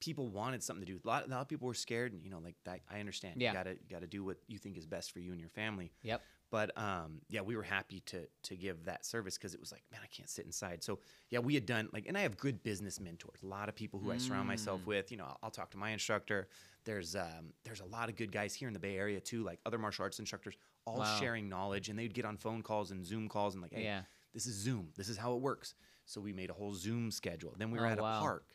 [0.00, 1.00] people wanted something to do.
[1.04, 2.80] A lot, a lot of people were scared, and you know, like that.
[2.90, 3.40] I understand.
[3.40, 3.50] Yeah.
[3.50, 5.92] You gotta you gotta do what you think is best for you and your family.
[6.02, 9.72] yep, But um, yeah, we were happy to to give that service because it was
[9.72, 10.82] like, man, I can't sit inside.
[10.82, 13.42] So yeah, we had done like, and I have good business mentors.
[13.42, 14.86] A lot of people who I surround myself Mm.
[14.86, 15.10] with.
[15.10, 16.48] You know, I'll, I'll talk to my instructor.
[16.84, 19.58] There's um, there's a lot of good guys here in the Bay Area too, like
[19.66, 20.56] other martial arts instructors,
[20.86, 21.16] all Wow.
[21.20, 24.02] sharing knowledge, and they'd get on phone calls and Zoom calls and like, hey, Yeah.
[24.32, 24.88] this is Zoom.
[24.96, 25.74] This is how it works.
[26.06, 27.54] So we made a whole Zoom schedule.
[27.58, 28.16] Then we were Oh, at wow.
[28.16, 28.46] a park,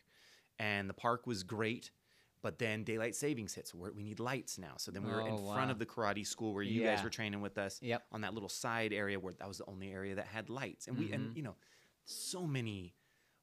[0.58, 1.90] and the park was great.
[2.42, 3.74] But then daylight savings hits.
[3.74, 4.74] We're, we need lights now.
[4.76, 7.08] So then we were in Oh, front of the karate school where you guys were
[7.08, 8.04] training with us Yep.
[8.12, 10.86] on that little side area where that was the only area that had lights.
[10.86, 11.14] And we Mm-hmm.
[11.14, 11.56] and you know,
[12.04, 12.94] so many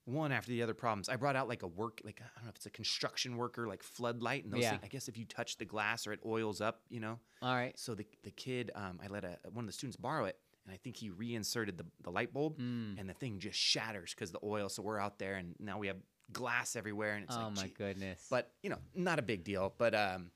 [0.06, 1.10] one after the other problems.
[1.10, 3.68] I brought out like a work like I don't know if it's a construction worker
[3.68, 4.70] like floodlight and those Yeah.
[4.72, 4.82] things.
[4.84, 7.18] I guess if you touch the glass or it oils up, you know.
[7.42, 7.78] All right.
[7.80, 10.74] So the the kid, um, I let a one of the students borrow it, and
[10.74, 13.00] I think he reinserted the, the light bulb, Mm.
[13.00, 14.70] and the thing just shatters because the oil.
[14.70, 15.98] So we're out there, and now we have
[16.34, 17.74] glass everywhere, and it's oh like, my gee.
[17.78, 18.28] goodness.
[18.30, 19.74] but you know, not a big deal.
[19.78, 20.32] But um,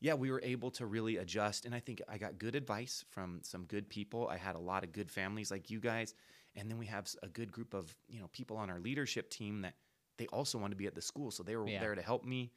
[0.00, 3.40] yeah, we were able to really adjust, and I think I got good advice from
[3.42, 4.28] some good people.
[4.28, 6.14] I had a lot of good families like you guys,
[6.54, 9.62] and then we have a good group of you know people on our leadership team
[9.62, 9.74] that
[10.18, 11.80] they also want to be at the school, so they were Yeah.
[11.80, 12.52] there to help me,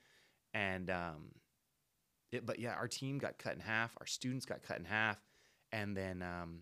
[0.53, 1.31] and um,
[2.31, 5.17] it, but yeah, our team got cut in half, our students got cut in half,
[5.71, 6.61] and then um,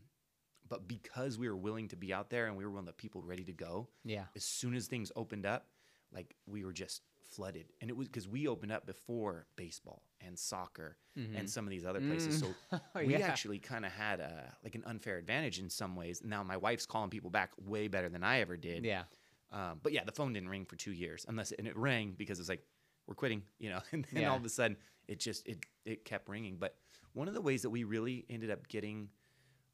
[0.70, 2.94] but because we were willing to be out there and we were one of the
[2.94, 4.26] people ready to go, yeah.
[4.36, 5.68] as soon as things opened up,
[6.14, 7.66] like we were just flooded.
[7.82, 10.98] And it was because we opened up before baseball and soccer
[11.36, 12.38] and some of these other places.
[12.42, 12.54] Mm.
[12.72, 13.26] So we Yeah.
[13.26, 16.22] actually kind of had a, like an unfair advantage in some ways.
[16.24, 18.86] Now my wife's calling people back way better than I ever did.
[18.86, 19.04] Yeah.
[19.52, 22.38] Um, but yeah, the phone didn't ring for two years unless, and it rang because
[22.38, 22.64] it was like,
[23.08, 24.30] we're quitting, you know, and then Yeah.
[24.32, 26.58] all of a sudden it just, it, it kept ringing.
[26.58, 26.76] But
[27.14, 29.10] one of the ways that we really ended up getting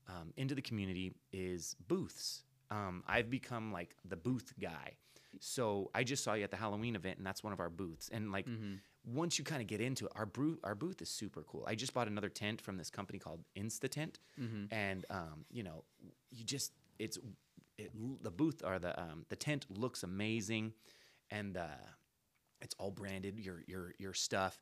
[0.08, 2.44] um, into the community is booths.
[2.72, 4.94] Um, I've become like the booth guy.
[5.40, 8.10] So I just saw you at the Halloween event, and that's one of our booths.
[8.12, 8.76] And like Mm-hmm.
[9.16, 11.64] once you kind of get into it, our booth, our booth is super cool.
[11.68, 14.66] I just bought another tent from this company called InstaTent, Mm-hmm.
[14.74, 15.84] and um, you know,
[16.32, 17.18] you just it's
[17.78, 17.92] it,
[18.24, 20.74] the booth or the um, the tent looks amazing,
[21.32, 21.68] and uh,
[22.62, 24.58] it's all branded your your your stuff.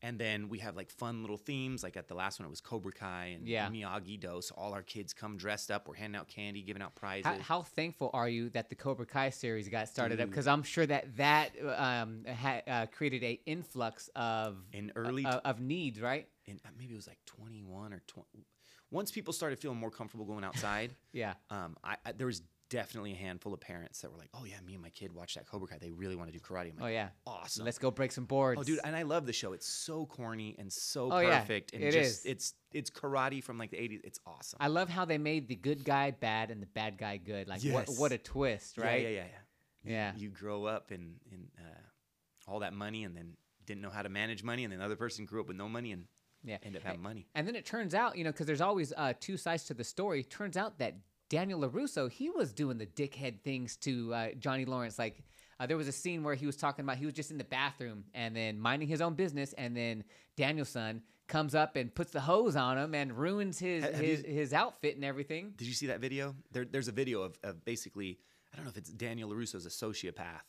[0.00, 1.82] And then we have like fun little themes.
[1.82, 3.68] Like at the last one, it was Cobra Kai and Yeah.
[3.68, 4.40] Miyagi Do.
[4.42, 5.88] So all our kids come dressed up.
[5.88, 7.26] We're handing out candy, giving out prizes.
[7.26, 10.28] How, how thankful are you that the Cobra Kai series got started up?
[10.28, 15.40] Because I'm sure that that um, ha- uh, created a influx of in early uh,
[15.44, 16.28] of needs, right?
[16.46, 18.46] in uh, maybe it was like 21 or 20
[18.90, 21.34] once people started feeling more comfortable going outside Yeah.
[21.50, 24.56] um, I, I there was definitely a handful of parents that were like oh yeah
[24.66, 26.76] me and my kid watched that cobra kai they really want to do karate i'm
[26.76, 27.08] like Oh yeah.
[27.26, 28.60] awesome Let's go break some boards.
[28.60, 31.72] oh dude and i love the show it's so corny and so Oh, yeah, perfect
[31.72, 32.26] and it just is.
[32.26, 35.56] it's it's karate from like the 80s it's awesome I love how they made the
[35.56, 37.48] good guy bad and the bad guy good.
[37.48, 37.98] Like what Yes.
[37.98, 39.02] what a twist, right?
[39.02, 40.12] yeah yeah yeah Yeah.
[40.16, 44.08] you grow up in in uh, all that money and then didn't know how to
[44.08, 46.04] manage money and then the other person grew up with no money and
[46.44, 46.58] Yeah.
[46.62, 49.12] end up having money And then it turns out, you know, because there's always uh,
[49.20, 50.22] two sides to the story.
[50.22, 50.94] Turns out that
[51.28, 54.98] Daniel LaRusso, he was doing the dickhead things to uh, Johnny Lawrence.
[54.98, 55.22] Like
[55.60, 57.44] uh, there was a scene where he was talking about he was just in the
[57.44, 60.04] bathroom and then minding his own business, and then
[60.36, 64.24] Daniel-san comes up and puts the hose on him and ruins his have you- his,
[64.24, 65.52] his outfit and everything.
[65.56, 66.34] Did you see that video?
[66.52, 68.18] There, there's a video of, of basically,
[68.52, 70.40] I don't know if it's Daniel LaRusso's a sociopath,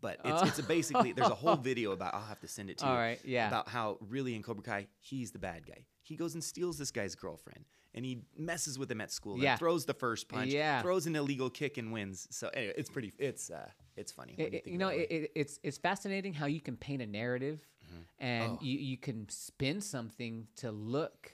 [0.00, 0.46] but it's, Oh.
[0.46, 2.92] it's a basically, there's a whole video about, I'll have to send it to All
[2.92, 2.98] you.
[2.98, 3.48] right, yeah.
[3.48, 5.84] About how really in Cobra Kai, he's the bad guy.
[6.04, 9.38] He goes and steals this guy's girlfriend and he messes with him at school.
[9.38, 9.56] Yeah.
[9.56, 10.52] throws the first punch.
[10.52, 10.80] Yeah.
[10.82, 12.26] Throws an illegal kick and wins.
[12.30, 14.34] So anyway, it's pretty, it's, uh, it's funny.
[14.38, 15.08] It- think you know, it.
[15.10, 17.60] it, it, it's it's fascinating how you can paint a narrative,
[18.18, 18.58] and Oh.
[18.62, 21.32] you you can spin something to look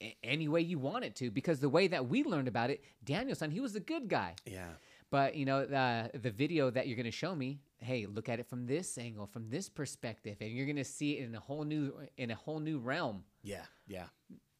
[0.00, 1.30] a- any way you want it to.
[1.30, 4.34] Because the way that we learned about it, Daniel-san, he was the good guy.
[4.46, 4.68] yeah.
[5.10, 8.46] But you know, the the video that you're gonna show me, hey, look at it
[8.48, 11.92] from this angle, from this perspective, and you're gonna see it in a whole new
[12.16, 13.24] in a whole new realm.
[13.42, 13.64] Yeah.
[13.86, 14.06] Yeah.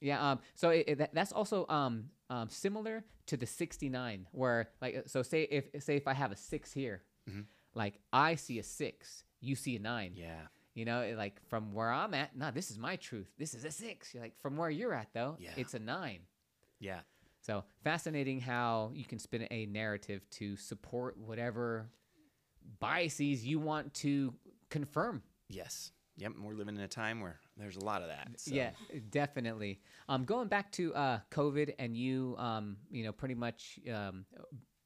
[0.01, 0.31] Yeah.
[0.33, 0.41] Um.
[0.55, 5.23] So it, it- that's also um, um similar to the 69, where like uh, so
[5.23, 7.03] say if say if I have a six here,
[7.75, 10.11] like I see a six, you see a nine.
[10.13, 10.21] Mm-hmm.
[10.23, 10.47] Yeah.
[10.75, 13.29] You know, it, like from where I'm at, nah, this is my truth.
[13.39, 14.13] This is a six.
[14.13, 15.51] You're like from where you're at though, Yeah.
[15.57, 16.21] it's a nine.
[16.81, 17.01] Yeah.
[17.41, 21.89] So fascinating how you can spin a narrative to support whatever
[22.81, 24.35] biases you want to
[24.71, 25.23] confirm.
[25.49, 25.93] Yes.
[26.19, 26.33] Yep.
[26.43, 28.29] We're living in a time where there's a lot of that.
[28.37, 28.55] So.
[28.55, 28.71] Yeah,
[29.11, 29.81] definitely.
[30.09, 34.25] Um, going back to uh, COVID and you, um, you know, pretty much um,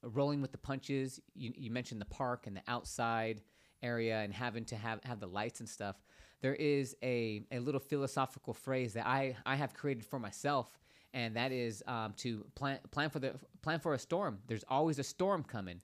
[0.02, 1.20] rolling with the punches.
[1.34, 3.42] You, you mentioned the park and the outside
[3.82, 5.96] area and having to have, have the lights and stuff.
[6.42, 10.78] There is a, a little philosophical phrase that I, I have created for myself,
[11.12, 14.38] and that is um, to plan plan for the plan for a storm.
[14.46, 15.80] There's always a storm coming,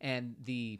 [0.00, 0.78] and the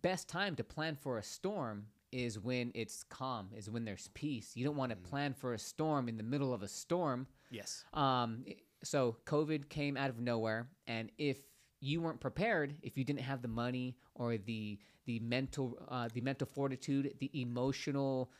[0.00, 4.52] best time to plan for a storm is when it's calm, is when there's peace.
[4.54, 7.26] You don't want to plan for a storm in the middle of a storm.
[7.50, 7.84] Yes.
[7.94, 8.44] Um,
[8.84, 11.38] so COVID came out of nowhere, and if
[11.80, 16.20] you weren't prepared, if you didn't have the money or the the mental uh, the
[16.20, 18.30] mental fortitude, the emotional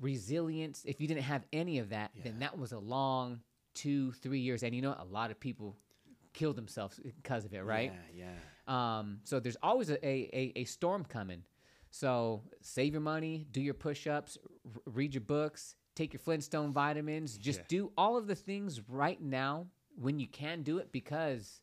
[0.00, 3.40] resilience, if you didn't have any of that, then that was a long
[3.74, 5.76] two three years, and you know a lot of people
[6.32, 7.92] killed themselves because of it, right?
[8.14, 8.26] Yeah.
[8.26, 8.98] Yeah.
[8.98, 11.42] Um, so there's always a, a, a storm coming.
[11.90, 17.38] So save your money, do your push-ups, r- read your books, take your Flintstone vitamins.
[17.38, 17.64] Just Yeah.
[17.68, 21.60] do all of the things right now when you can do it because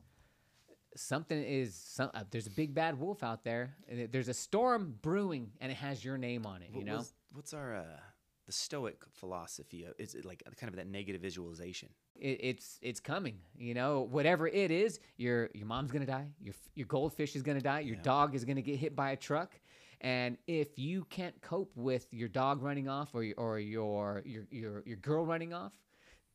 [0.95, 3.75] something is some, uh, there's a big bad wolf out there.
[3.87, 6.71] and There's a storm brewing and it has your name on it.
[6.73, 7.03] You know.
[7.33, 7.99] what's our uh,
[8.45, 9.85] the Stoic philosophy?
[9.97, 11.89] Is it like kind of that negative visualization?
[12.17, 13.39] it, it's it's coming.
[13.57, 16.27] You know, whatever it is, your your mom's gonna die.
[16.39, 17.81] Your your goldfish is gonna die.
[17.81, 18.01] Your Yeah.
[18.03, 19.59] dog is gonna get hit by a truck.
[20.01, 24.43] And if you can't cope with your dog running off or your, or your your
[24.51, 25.73] your your girl running off,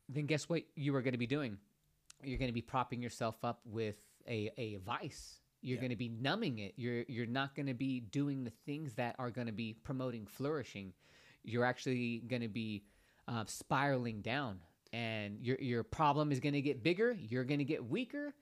[0.09, 1.57] then guess what you are going to be doing?
[2.23, 3.95] You're going to be propping yourself up with
[4.27, 5.39] a, a vice.
[5.61, 5.81] You're Yeah.
[5.81, 6.73] going to be numbing it.
[6.75, 10.25] You're you're not going to be doing the things that are going to be promoting
[10.25, 10.93] flourishing.
[11.43, 12.83] You're actually going to be
[13.27, 14.59] uh, spiraling down,
[14.91, 17.13] and your your problem is going to get bigger.
[17.13, 18.33] You're going to get weaker,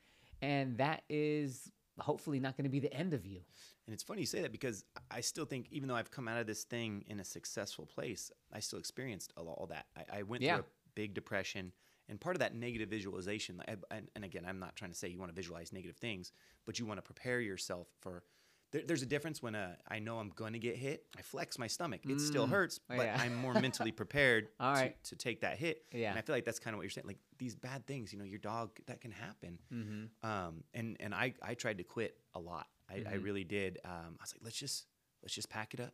[0.42, 3.42] and that is hopefully not going to be the end of you.
[3.86, 6.40] And it's funny you say that because I still think, even though I've come out
[6.40, 9.86] of this thing in a successful place, I still experienced all, that.
[9.96, 10.56] I, I went Yeah.
[10.56, 11.72] through a big depression,
[12.08, 15.20] and part of that negative visualization, and, and again, I'm not trying to say you
[15.20, 16.32] want to visualize negative things,
[16.66, 18.24] but you want to prepare yourself for.
[18.72, 21.06] There, there's a difference when uh, I know I'm going to get hit.
[21.18, 22.02] I flex my stomach.
[22.08, 22.52] It still Mm.
[22.52, 23.18] hurts, Oh, but yeah.
[23.20, 25.04] I'm more mentally prepared to, right.
[25.06, 25.86] to take that hit.
[25.92, 26.10] Yeah.
[26.12, 27.08] And I feel like that's kind of what you're saying.
[27.08, 29.60] Like these bad things, you know, your dog, that can happen.
[29.74, 30.30] Mm-hmm.
[30.30, 32.68] um, and and I, I tried to quit a lot.
[32.90, 33.24] I, I Mhm.
[33.24, 33.80] really did.
[33.86, 34.86] Um, I was like, let's just
[35.24, 35.94] let's just pack it up,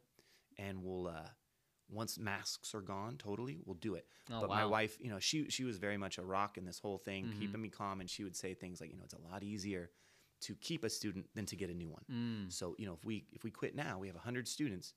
[0.57, 1.29] and we'll uh,
[1.89, 4.07] once masks are gone, totally, we'll do it.
[4.31, 6.79] Oh, but my wife, you know, she she was very much a rock in this
[6.79, 7.39] whole thing, Mhm.
[7.39, 9.91] keeping me calm, and she would say things like, you know, it's a lot easier
[10.41, 12.03] to keep a student than to get a new one.
[12.11, 12.51] Mm.
[12.51, 14.93] So you know, if we if we quit now, we have hundred students.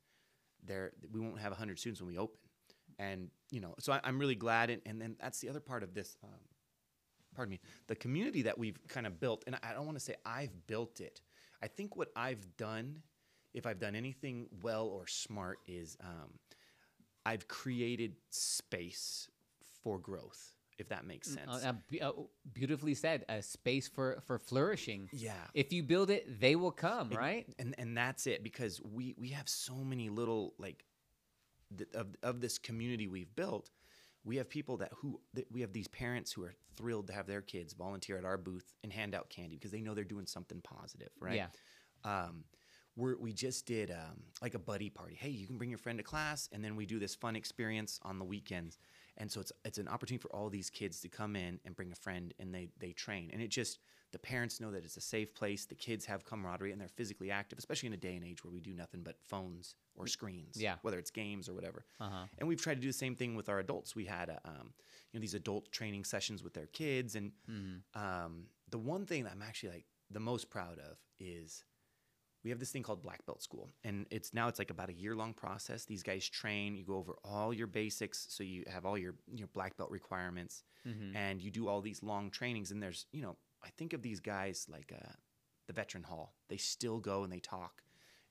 [0.65, 2.39] There, we won't have hundred students when we open,
[2.99, 4.71] and you know, so I, I'm really glad.
[4.71, 6.17] And, and then that's the other part of this.
[6.25, 6.41] Um,
[7.35, 10.17] pardon me, the community that we've kind of built, and I don't want to say
[10.27, 11.21] I've built it.
[11.63, 13.03] I think what I've done,
[13.55, 16.31] if I've done anything well or smart, is um,
[17.25, 19.29] I've created space
[19.83, 20.58] for growth.
[20.79, 21.51] If that makes sense.
[21.65, 21.73] Uh,
[22.03, 22.13] uh, uh,
[22.53, 23.25] beautifully said.
[23.29, 25.09] A space for for flourishing.
[25.13, 25.33] yeah.
[25.55, 27.09] If you build it, they will come.
[27.09, 27.47] Ex- Right.
[27.59, 30.85] and and that's it because we we have so many little like
[31.77, 33.71] th- of of this community we've built
[34.25, 37.27] we have people that who that we have these parents who are thrilled to have
[37.27, 40.27] their kids volunteer at our booth and hand out candy because they know they're doing
[40.27, 41.49] something positive right Yeah.
[42.05, 42.45] um,
[42.97, 45.15] we're, we just did um, like a buddy party.
[45.15, 48.01] Hey, you can bring your friend to class, and then we do this fun experience
[48.03, 48.77] on the weekends.
[49.19, 51.93] And so it's it's an opportunity for all these kids to come in and bring
[51.93, 53.31] a friend, and they they train.
[53.33, 53.79] And it just
[54.13, 55.67] the parents know that it's a safe place.
[55.67, 58.53] The kids have camaraderie, and they're physically active, especially in a day and age where
[58.53, 60.57] we do nothing but phones or screens.
[60.57, 60.77] Yeah.
[60.83, 61.85] whether it's games or whatever.
[62.01, 62.25] Uh huh.
[62.39, 63.95] And we've tried to do the same thing with our adults.
[63.95, 64.73] We had a, um,
[65.13, 68.01] you know these adult training sessions with their kids, and Mm-hmm.
[68.01, 71.65] um, the one thing that I'm actually like the most proud of is
[72.45, 74.93] we have this thing called black belt school and it's now it's like about a
[74.93, 78.87] year long process these guys train you go over all your basics so you have
[78.87, 81.17] all your your black belt requirements Mm-hmm.
[81.17, 84.21] and you do all these long trainings and there's you know i think of these
[84.21, 85.13] guys like uh,
[85.67, 87.83] the veteran hall they still go and they talk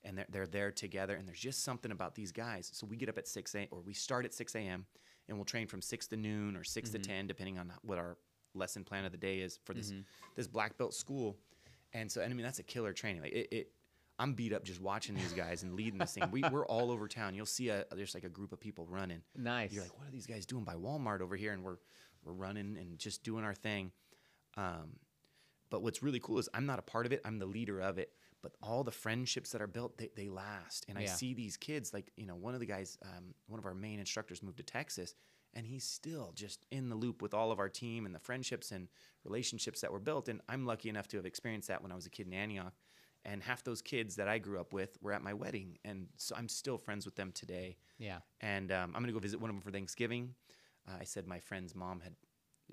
[0.04, 3.10] and they're, they're there together and there's just something about these guys so we get
[3.10, 4.86] up at 6 a or we start at 6 a.m
[5.28, 6.94] and we'll train from 6 to noon or 6 Mhm.
[6.94, 8.18] to 10 depending on what our
[8.56, 10.06] lesson plan of the day is for this Mhm.
[10.36, 11.38] this black belt school
[11.94, 13.72] and so and i mean that's a killer training like it, it
[14.20, 17.08] i'm beat up just watching these guys and leading this thing we, we're all over
[17.08, 19.72] town you'll see a there's like a group of people running Nice.
[19.74, 21.54] you're like, what are these guys doing by Walmart over here?
[21.54, 21.78] And we're
[22.24, 23.92] we're running and just doing our thing.
[24.58, 24.98] Um,
[25.70, 27.22] but what's really cool is I'm not a part of it.
[27.24, 28.12] I'm the leader of it.
[28.42, 30.86] But all the friendships that are built, they, they last.
[30.90, 33.66] And I see these kids, like you know, one of the guys, um, one of
[33.66, 35.16] our main instructors moved to Texas,
[35.54, 38.72] and he's still just in the loop with all of our team and the friendships
[38.72, 38.88] and
[39.24, 40.30] relationships that were built.
[40.30, 42.74] And I'm lucky enough to have experienced that when I was a kid in Antioch.
[43.28, 46.34] And half those kids that I grew up with were at my wedding, and so
[46.36, 48.20] I'm still friends with them today yeah.
[48.42, 50.34] and um, I'm gonna go visit one of them for Thanksgiving.
[50.88, 52.14] Uh, I said my friend's mom had,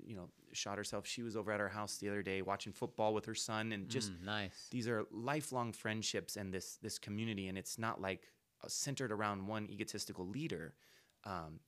[0.01, 1.05] you know, shot herself.
[1.05, 3.89] She was over at our house the other day watching football with her son, and
[3.89, 4.67] just Mm, nice.
[4.71, 7.49] these are lifelong friendships and this this community.
[7.49, 8.31] And it's not like
[8.63, 10.73] uh, centered around one egotistical leader.
[11.25, 11.59] Um,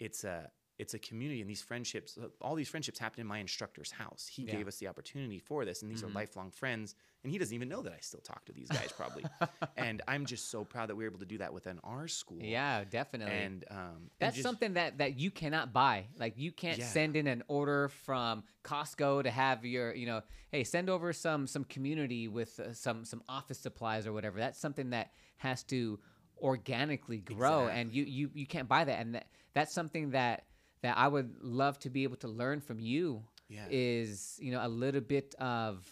[0.00, 3.38] it's a it's a community, and these friendships, uh, all these friendships happened in my
[3.38, 4.26] instructor's house.
[4.26, 4.56] He Yeah.
[4.56, 6.08] gave us the opportunity for this, and these Mhm.
[6.08, 6.94] are lifelong friends.
[7.22, 9.24] And he doesn't even know that I still talk to these guys, probably.
[9.76, 12.40] and I'm just so proud that we were able to do that within our school.
[12.42, 13.34] Yeah, definitely.
[13.34, 16.06] And um, and That's just- something that that you cannot buy.
[16.16, 16.88] Like you can't Yeah.
[16.88, 21.46] send in an order from Costco to have your, you know, hey, send over some
[21.46, 24.38] some community with uh, some some office supplies or whatever.
[24.40, 26.00] That's something that has to
[26.38, 30.44] organically grow and you you you can't buy that and that, that's something that
[30.82, 33.66] that I would love to be able to learn from you Yeah.
[33.70, 35.86] is, you know, a little bit of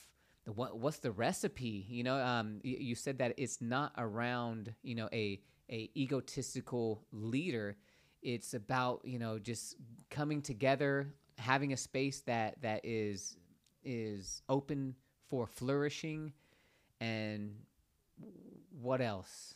[0.46, 1.86] what what's the recipe?
[1.88, 7.04] You know, um, you, you said that it's not around you know a a egotistical
[7.12, 7.76] leader.
[8.22, 9.76] It's about you know just
[10.10, 13.36] coming together, having a space that that is
[13.84, 14.96] is open
[15.28, 16.32] for flourishing,
[17.00, 17.54] and
[18.70, 19.54] what else?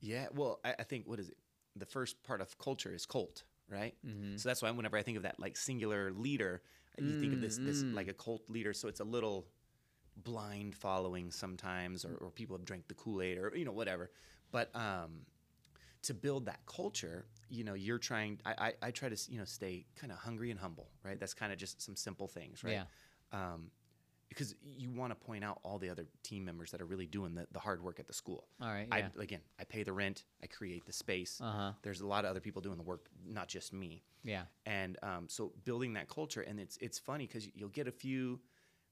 [0.00, 1.36] Yeah, well, I, I think what is it?
[1.74, 3.94] The first part of culture is cult, right?
[4.06, 4.36] Mm-hmm.
[4.36, 6.62] So that's why whenever I think of that like singular leader,
[6.98, 8.72] you think of this this like a cult leader.
[8.72, 9.46] So it's a little
[10.16, 14.10] blind following sometimes, or, or people have drank the Kool Aid, or you know whatever.
[14.50, 15.26] But um,
[16.02, 18.40] to build that culture, you know, you're trying.
[18.44, 21.18] I I, I try to you know stay kind of hungry and humble, right?
[21.18, 22.72] That's kind of just some simple things, right?
[22.72, 22.84] Yeah.
[23.32, 23.70] Um,
[24.28, 27.34] because you want to point out all the other team members that are really doing
[27.34, 28.48] the, the hard work at the school.
[28.60, 28.88] All right.
[28.90, 29.08] I Yeah.
[29.18, 31.40] again, I pay the rent, I create the space.
[31.40, 31.72] Uh huh.
[31.82, 34.02] There's a lot of other people doing the work, not just me.
[34.24, 34.42] Yeah.
[34.64, 38.40] And um, so building that culture, and it's it's funny because you'll get a few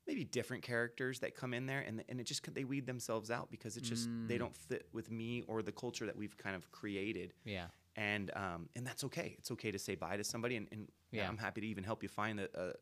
[0.07, 3.51] maybe different characters that come in there, and and it just they weed themselves out
[3.51, 4.39] because it's just they Mm.
[4.41, 7.35] don't fit with me or the culture that we've kind of created.
[7.45, 7.66] Yeah.
[7.97, 9.35] And um, and that's okay.
[9.39, 11.28] It's okay to say bye to somebody, and, and Yeah.
[11.28, 12.49] I'm happy to even help you find the.
[12.57, 12.72] Uh,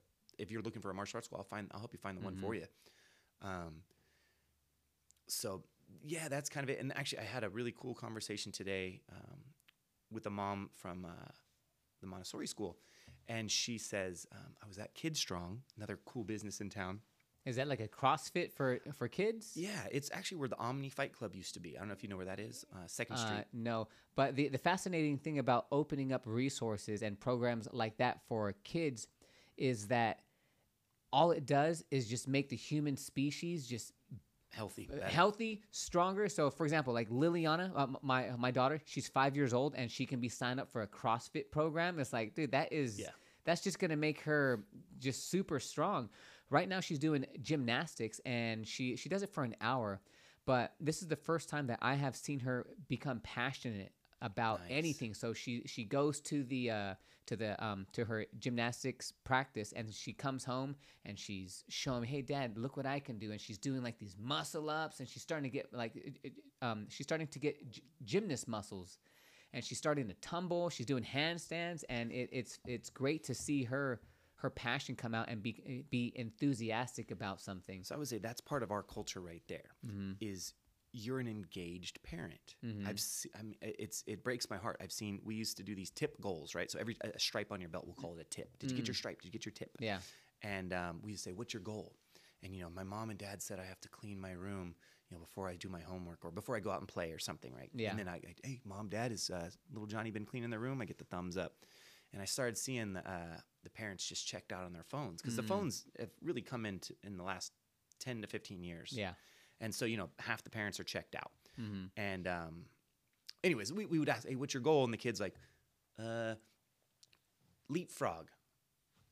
[0.42, 2.22] if you're looking for a martial arts school, I'll find I'll help you find the
[2.28, 2.44] one Mm-hmm.
[2.46, 2.66] for you.
[3.40, 3.72] Um,
[5.28, 5.62] so
[6.04, 6.80] yeah, that's kind of it.
[6.80, 9.38] And actually, I had a really cool conversation today um,
[10.10, 11.30] with a mom from uh,
[12.00, 12.78] the Montessori school,
[13.28, 17.00] and she says, um, "I was at KidStrong, another cool business in town.
[17.44, 19.52] Is that like a CrossFit for for kids?
[19.56, 21.76] Yeah, it's actually where the Omni Fight Club used to be.
[21.76, 23.44] I don't know if you know where that is, uh, Second Uh, Street.
[23.52, 28.54] no, but the the fascinating thing about opening up resources and programs like that for
[28.64, 29.08] kids
[29.56, 30.20] is that
[31.12, 33.92] all it does is just make the human species just
[34.50, 35.06] Healthy, uh, better.
[35.08, 36.28] healthy, stronger.
[36.28, 40.04] So, for example, like Liliana, uh, my my daughter, she's five years old, and she
[40.04, 41.98] can be signed up for a CrossFit program.
[41.98, 43.08] It's like, dude, that is Yeah.
[43.44, 44.64] that's just gonna make her
[44.98, 46.10] just super strong.
[46.50, 50.02] Right now, she's doing gymnastics, and she she does it for an hour.
[50.44, 53.92] But this is the first time that I have seen her become passionate
[54.22, 54.70] about Nice.
[54.70, 55.12] anything.
[55.14, 56.94] So she she goes to the uh,
[57.26, 62.08] to the um, to her gymnastics practice, and she comes home and she's showing me,
[62.08, 65.08] "Hey, Dad, look what I can do!" And she's doing like these muscle ups, and
[65.08, 68.98] she's starting to get like it- it- um, she's starting to get g- gymnast muscles,
[69.52, 70.70] and she's starting to tumble.
[70.70, 74.00] She's doing handstands, and it, it's it's great to see her
[74.36, 77.84] her passion come out and be be enthusiastic about something.
[77.84, 79.70] So I would say that's part of our culture right there.
[79.84, 80.61] Is Mm-hmm.
[80.92, 82.56] You're an engaged parent.
[82.86, 84.76] I've se- I mean, it's it breaks my heart.
[84.80, 86.70] I've seen we used to do these tip goals, right?
[86.70, 88.58] So every a stripe on your belt, we'll call it a tip.
[88.58, 89.20] Did you get your stripe?
[89.22, 89.70] Did you get your tip?
[89.78, 89.84] Mm.
[89.86, 89.98] Yeah.
[90.42, 91.94] And um, we used to say, "What's your goal?"
[92.42, 94.74] And you know, my mom and dad said I have to clean my room,
[95.08, 97.18] you know, before I do my homework or before I go out and play or
[97.18, 97.70] something, right?
[97.74, 97.90] Yeah.
[97.90, 100.80] And then I, I hey, mom, dad, is uh, little Johnny been cleaning the room?
[100.82, 101.52] I get the thumbs up.
[102.12, 105.32] And I started seeing the, uh, the parents just checked out on their phones because
[105.34, 105.36] Mm.
[105.38, 107.52] the phones have really come into in the last
[108.00, 108.92] ten to fifteen years.
[108.94, 109.12] Yeah.
[109.60, 111.30] And so, you know, half the parents are checked out.
[111.60, 111.84] Mm-hmm.
[111.96, 112.64] And, um,
[113.44, 114.84] anyways, we, we would ask, hey, what's your goal?
[114.84, 115.34] And the kid's like,
[116.02, 116.34] uh,
[117.68, 118.28] leapfrog.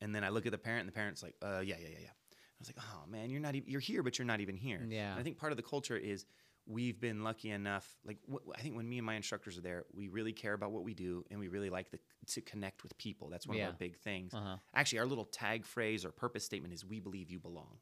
[0.00, 1.98] And then I look at the parent, and the parent's like, uh, yeah, yeah, yeah,
[2.02, 2.08] yeah.
[2.08, 4.84] I was like, oh man, you're not even, you're here, but you're not even here.
[4.88, 5.12] Yeah.
[5.12, 6.26] And I think part of the culture is
[6.66, 7.86] we've been lucky enough.
[8.04, 10.70] Like, wh- I think when me and my instructors are there, we really care about
[10.70, 13.28] what we do, and we really like the, to connect with people.
[13.30, 13.64] That's one Yeah.
[13.68, 14.34] of our big things.
[14.34, 14.56] Uh huh.
[14.74, 17.78] Actually, our little tag phrase or purpose statement is "We believe you belong,"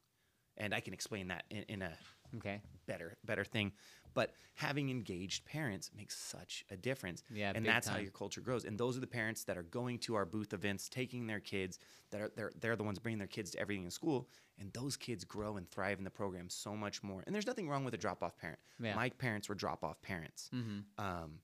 [0.55, 1.91] and I can explain that in, in a
[2.37, 2.61] Okay.
[2.87, 3.71] better better thing.
[4.13, 7.23] But having engaged parents makes such a difference.
[7.31, 8.65] Yeah, and that's how your culture grows.
[8.65, 11.79] And those are the parents that are going to our booth events, taking their kids.
[12.11, 14.27] That are they're they're the ones bringing their kids to everything in school,
[14.59, 17.23] and those kids grow and thrive in the program so much more.
[17.25, 18.59] And there's nothing wrong with a drop off parent.
[18.81, 18.95] Yeah.
[18.95, 20.49] My parents were drop off parents.
[20.53, 21.03] Mm-hmm.
[21.03, 21.39] Um,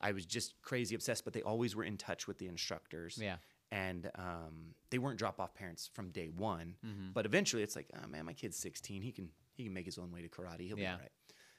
[0.00, 3.18] I was just crazy obsessed, but they always were in touch with the instructors.
[3.20, 3.36] Yeah.
[3.72, 6.76] And um, they weren't drop off parents from day one.
[6.86, 7.08] Mm-hmm.
[7.12, 9.02] But eventually, it's like, oh man, my kid's 16.
[9.02, 10.60] He can he can make his own way to karate.
[10.66, 11.10] He'll be all right.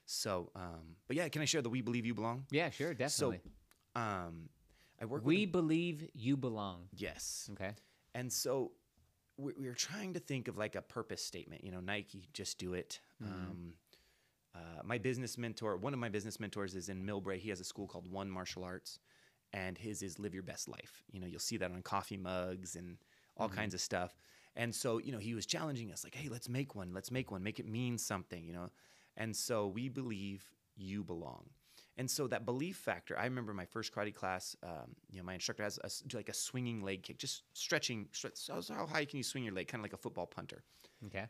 [0.05, 2.45] So, um, but yeah, can I share the "We Believe You Belong"?
[2.51, 2.69] Yeah.
[2.69, 2.93] Sure.
[2.93, 3.41] Definitely.
[3.95, 4.49] So, um,
[5.01, 5.25] I work.
[5.25, 6.87] we believe you belong.
[6.93, 7.71] yes, Okay.
[8.13, 8.71] and so
[9.37, 11.63] we, we were trying to think of like a purpose statement.
[11.63, 12.99] You know, Nike, just do it.
[13.21, 13.27] Mhm.
[13.27, 13.73] Um,
[14.55, 17.37] uh, my business mentor, one of my business mentors, is in Millbrae.
[17.39, 18.99] He has a school called One Martial Arts,
[19.51, 21.03] and his is Live Your Best Life.
[21.11, 22.97] You know, you'll see that on coffee mugs and
[23.37, 23.53] all Mhm.
[23.55, 24.17] kinds of stuff.
[24.55, 26.93] And so, you know, he was challenging us, like, "Hey, let's make one.
[26.93, 27.43] Let's make one.
[27.43, 28.69] Make it mean something." You know,
[29.17, 30.43] and so we believe
[30.75, 31.49] you belong.
[31.97, 34.55] And so that belief factor, I remember my first karate class.
[34.63, 37.43] Um, you know, my instructor has a, s- do like a swinging leg kick, just
[37.53, 38.07] stretching.
[38.11, 39.67] Stretch, so how high can you swing your leg?
[39.67, 40.63] Kind of like a football punter.
[41.05, 41.25] Okay.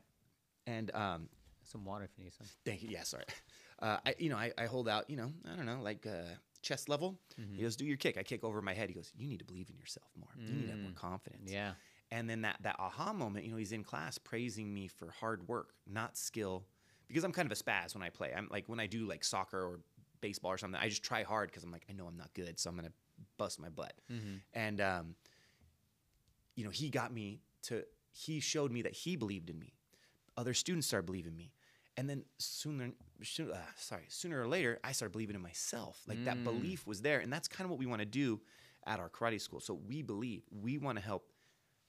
[0.68, 1.30] And um,
[1.64, 2.48] Some water if you need some.
[2.66, 2.90] Thank you.
[2.90, 3.26] Yeah, sorry.
[3.78, 6.34] Uh, I, you know, I, I hold out, you know, I don't know, like uh,
[6.62, 7.20] chest level.
[7.38, 7.58] Mhm.
[7.58, 8.88] He goes, "Do your kick." I kick over my head.
[8.88, 10.30] He goes, "You need to believe in yourself more.
[10.38, 10.96] You need to have more Mm.
[10.96, 11.74] confidence." Yeah.
[12.16, 15.48] And then that that aha moment, you know, he's in class praising me for hard
[15.50, 16.64] work, not skill,
[17.10, 18.34] because I'm kind of a spaz when I play.
[18.36, 19.80] I'm like when I do like soccer or
[20.22, 22.58] baseball or something, I just try hard because I'm like I know I'm not good,
[22.60, 22.94] so I'm gonna
[23.38, 23.94] bust my butt.
[24.54, 25.16] And um,
[26.56, 27.84] you know, he got me to.
[28.12, 29.74] He showed me that he believed in me.
[30.38, 31.52] Other students started believing me,
[31.98, 32.92] and then sooner,
[33.24, 36.02] sooner uh, sorry, sooner or later, I started believing in myself.
[36.08, 38.40] Like that belief was there, and that's kind of what we want to do
[38.88, 39.60] at our karate school.
[39.60, 40.44] So we believe.
[40.50, 41.26] We want to help.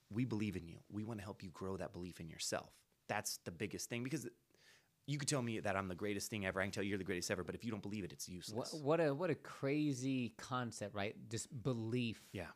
[0.09, 0.77] We believe in you.
[0.91, 2.71] We want to help you grow that belief in yourself.
[3.07, 4.27] That's the biggest thing because
[5.05, 6.59] you could tell me that I'm the greatest thing ever.
[6.59, 8.27] I can tell you you're the greatest ever, but if you don't believe it, it's
[8.27, 8.73] useless.
[8.73, 11.15] What, what a what a crazy concept, right?
[11.29, 12.21] Just belief.
[12.33, 12.47] Yeah.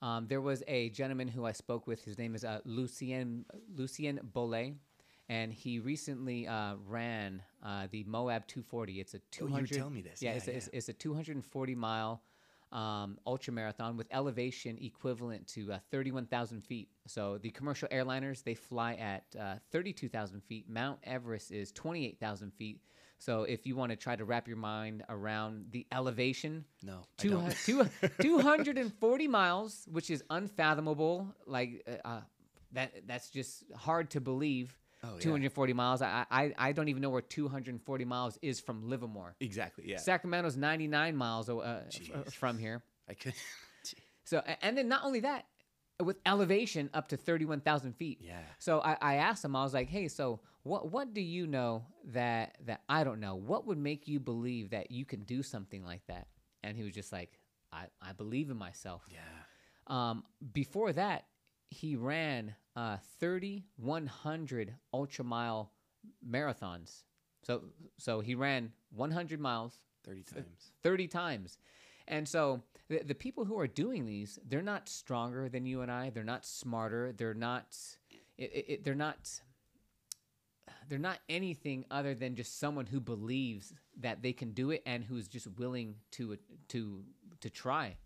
[0.00, 2.04] Um, there was a gentleman who I spoke with.
[2.04, 3.44] His name is uh, Lucien
[3.76, 4.72] Lucien Bolle,
[5.28, 9.00] and he recently uh, ran uh, the Moab 240.
[9.00, 10.20] It's a Oh, you were telling me this.
[10.22, 10.78] Yeah, Yeah, it's, a, it's, yeah.
[10.78, 12.22] it's a 240 mile
[12.72, 16.88] um, ultra marathon with elevation equivalent to uh, 31,000 feet.
[17.06, 20.68] So the commercial airliners they fly at uh, 32,000 feet.
[20.68, 22.80] Mount Everest is 28,000 feet.
[23.18, 27.40] So if you want to try to wrap your mind around the elevation, No, Two,
[27.64, 27.88] two,
[28.20, 31.32] 240 miles, which is unfathomable.
[31.46, 32.20] Like uh, uh,
[32.72, 34.76] that, that's just hard to believe.
[35.04, 35.20] Oh, yeah.
[35.20, 36.00] 240 miles.
[36.00, 39.34] I, I, I don't even know where 240 miles is from Livermore.
[39.40, 39.84] Exactly.
[39.86, 39.96] Yeah.
[39.98, 42.82] Sacramento's 99 miles uh, f- from here.
[43.08, 43.34] I could.
[44.24, 45.46] So, and then not only that,
[46.00, 48.18] with elevation up to 31,000 feet.
[48.22, 48.38] Yeah.
[48.58, 51.84] So I, I asked him, I was like, hey, so what, what do you know
[52.12, 53.34] that, that I don't know?
[53.34, 56.28] What would make you believe that you can do something like that?
[56.62, 57.38] And he was just like,
[57.72, 59.02] I, I believe in myself.
[59.10, 59.18] Yeah.
[59.88, 61.24] Um, before that,
[61.70, 65.72] he ran uh, 3,100 ultra mile
[66.28, 67.02] marathons.
[67.44, 67.62] So,
[67.98, 70.72] so he ran 100 miles Thirty times.
[70.82, 71.58] 30 times.
[72.08, 75.92] And so the, the people who are doing these, they're not stronger than you and
[75.92, 76.10] I.
[76.10, 77.12] They're not smarter.
[77.16, 77.76] They're not,
[78.36, 79.30] it, it- they're not,
[80.88, 85.04] they're not anything other than just someone who believes that they can do it and
[85.04, 86.36] who's just willing to,
[86.68, 87.04] to,
[87.40, 87.96] to try.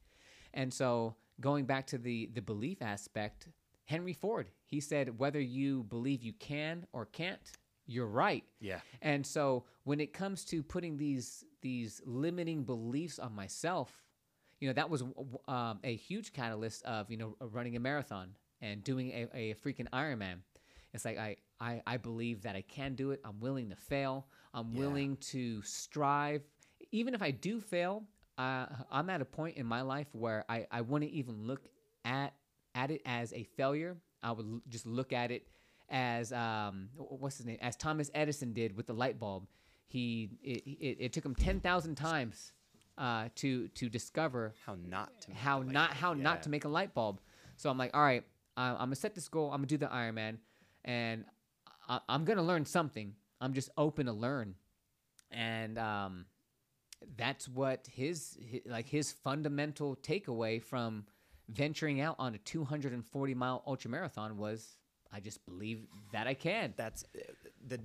[0.53, 3.49] And so going back to the, the belief aspect,
[3.87, 7.41] Henry Ford, he said, whether you believe you can or can't,
[7.87, 8.45] you're right.
[8.61, 8.81] Yeah.
[9.01, 13.91] And so when it comes to putting these these limiting beliefs on myself,
[14.61, 15.03] you know, that was
[15.49, 18.31] um, a huge catalyst of you know running a marathon
[18.61, 20.39] and doing a, a freaking Ironman.
[20.93, 23.21] It's like I, I I believe that I can do it.
[23.25, 24.27] I'm willing to fail.
[24.53, 24.81] I'm Yeah.
[24.81, 26.43] willing to strive.
[26.91, 28.05] Even if I do fail,
[28.39, 31.69] uh, I'm at a point in my life where I, I wouldn't even look
[32.05, 32.33] at
[32.77, 33.97] at it as a failure.
[34.23, 35.47] I would l- just look at it
[35.89, 37.59] as um, what's his name?
[37.61, 39.47] As Thomas Edison did with the light bulb.
[39.89, 42.53] He it, it, it took him ten thousand times
[42.99, 45.29] uh, to to discover How not to.
[45.31, 47.21] make how not how not to make a light bulb.
[47.57, 48.25] So I'm like, all right,
[48.57, 49.47] I, I'm gonna set this goal.
[49.53, 50.39] I'm gonna do the Ironman,
[50.85, 51.25] and
[51.89, 53.15] I, I'm gonna learn something.
[53.41, 54.55] I'm just open to learn,
[55.31, 56.27] and um,
[57.17, 61.05] that's what his, hi like his fundamental takeaway from
[61.49, 64.77] venturing out on a 240 mile ultra marathon was.
[65.13, 66.75] I just believe that I can.
[66.77, 67.21] That's uh,
[67.67, 67.81] the.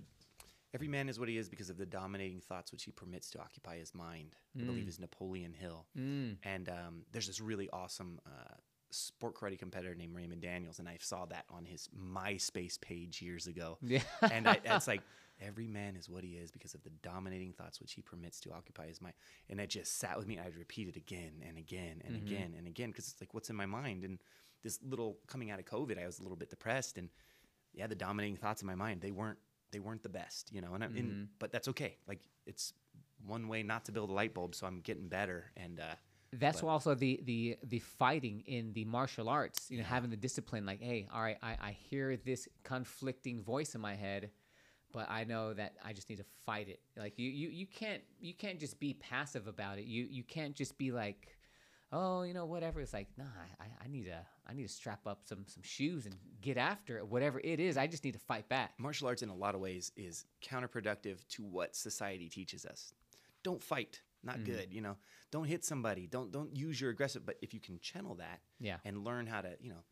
[0.73, 3.39] Every man is what he is because of the dominating thoughts which he permits to
[3.39, 4.37] occupy his mind.
[4.57, 5.85] I believe is Napoleon Hill.
[5.97, 6.37] Mm.
[6.43, 8.55] And um, there's this really awesome uh,
[8.91, 13.47] sport karate competitor named Raymond Daniels, and I saw that on his MySpace page years
[13.47, 13.77] ago.
[13.81, 14.03] Yeah.
[14.21, 15.01] and I, it's like
[15.41, 18.51] every man is what he is because of the dominating thoughts which he permits to
[18.51, 19.15] occupy his mind.
[19.49, 20.39] And it just sat with me.
[20.39, 23.55] I'd repeat it again and again and again and again because it's like what's in
[23.55, 24.03] my mind.
[24.03, 24.19] And
[24.63, 27.09] this little coming out of COVID, I was a little bit depressed, and
[27.73, 29.39] yeah, the dominating thoughts in my mind they weren't
[29.71, 30.73] they weren't the best, you know.
[30.73, 31.97] And, I, and but that's okay.
[32.07, 32.73] Like it's
[33.25, 35.51] one way not to build a light bulb, so I'm getting better.
[35.55, 35.95] And uh,
[36.33, 39.69] That's But- also the the the fighting in the martial arts.
[39.69, 40.65] You know, having the discipline.
[40.65, 44.31] Like, hey, all right, I, I hear this conflicting voice in my head,
[44.93, 46.79] but I know that I just need to fight it.
[46.97, 49.85] Like you you you can't you can't just be passive about it.
[49.85, 51.35] You you can't just be like,
[51.91, 52.79] oh, you know, whatever.
[52.79, 53.25] It's like, nah,
[53.59, 56.97] I, I need to I need to strap up some some shoes and get after
[56.97, 57.07] it.
[57.07, 58.73] Whatever it is, I just need to fight back.
[58.77, 62.93] martial arts in a lot of ways is counterproductive to what society teaches us.
[63.43, 64.97] Don't fight, not good, you know.
[65.31, 66.07] Don't hit somebody.
[66.07, 68.77] Don't don't use your aggressive, but if you can channel that Yeah.
[68.85, 69.83] and learn how to, you know,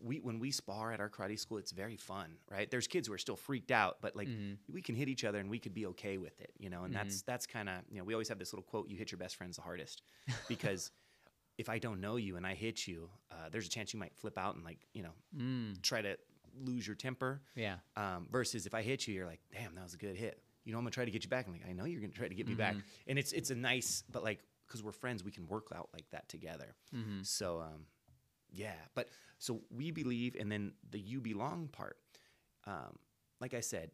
[0.00, 2.70] we when we spar at our karate school, it's very fun, right?
[2.70, 4.28] There's kids who are still freaked out, but like
[4.72, 6.84] we can hit each other and we could be okay with it, you know.
[6.84, 9.12] And that's that's kind of, you know, we always have this little quote, you hit
[9.12, 10.02] your best friends the hardest
[10.48, 10.90] because
[11.58, 14.14] if I don't know you and I hit you, uh, there's a chance you might
[14.16, 15.80] flip out and like, you know, Mm.
[15.82, 16.16] try to
[16.56, 17.42] lose your temper.
[17.54, 17.76] Yeah.
[17.96, 20.40] Um, versus if I hit you, you're like, damn, that was a good hit.
[20.64, 21.46] You know, I'm gonna try to get you back.
[21.46, 22.76] I'm like, I know you're gonna try to get me back.
[23.06, 26.08] And it's it's a nice, but like, because we're friends, we can work out like
[26.10, 26.74] that together.
[27.22, 27.86] So, um,
[28.50, 28.74] yeah.
[28.94, 29.08] But
[29.38, 31.98] so we believe, and then the you belong part.
[32.66, 32.98] Um,
[33.40, 33.90] like I said,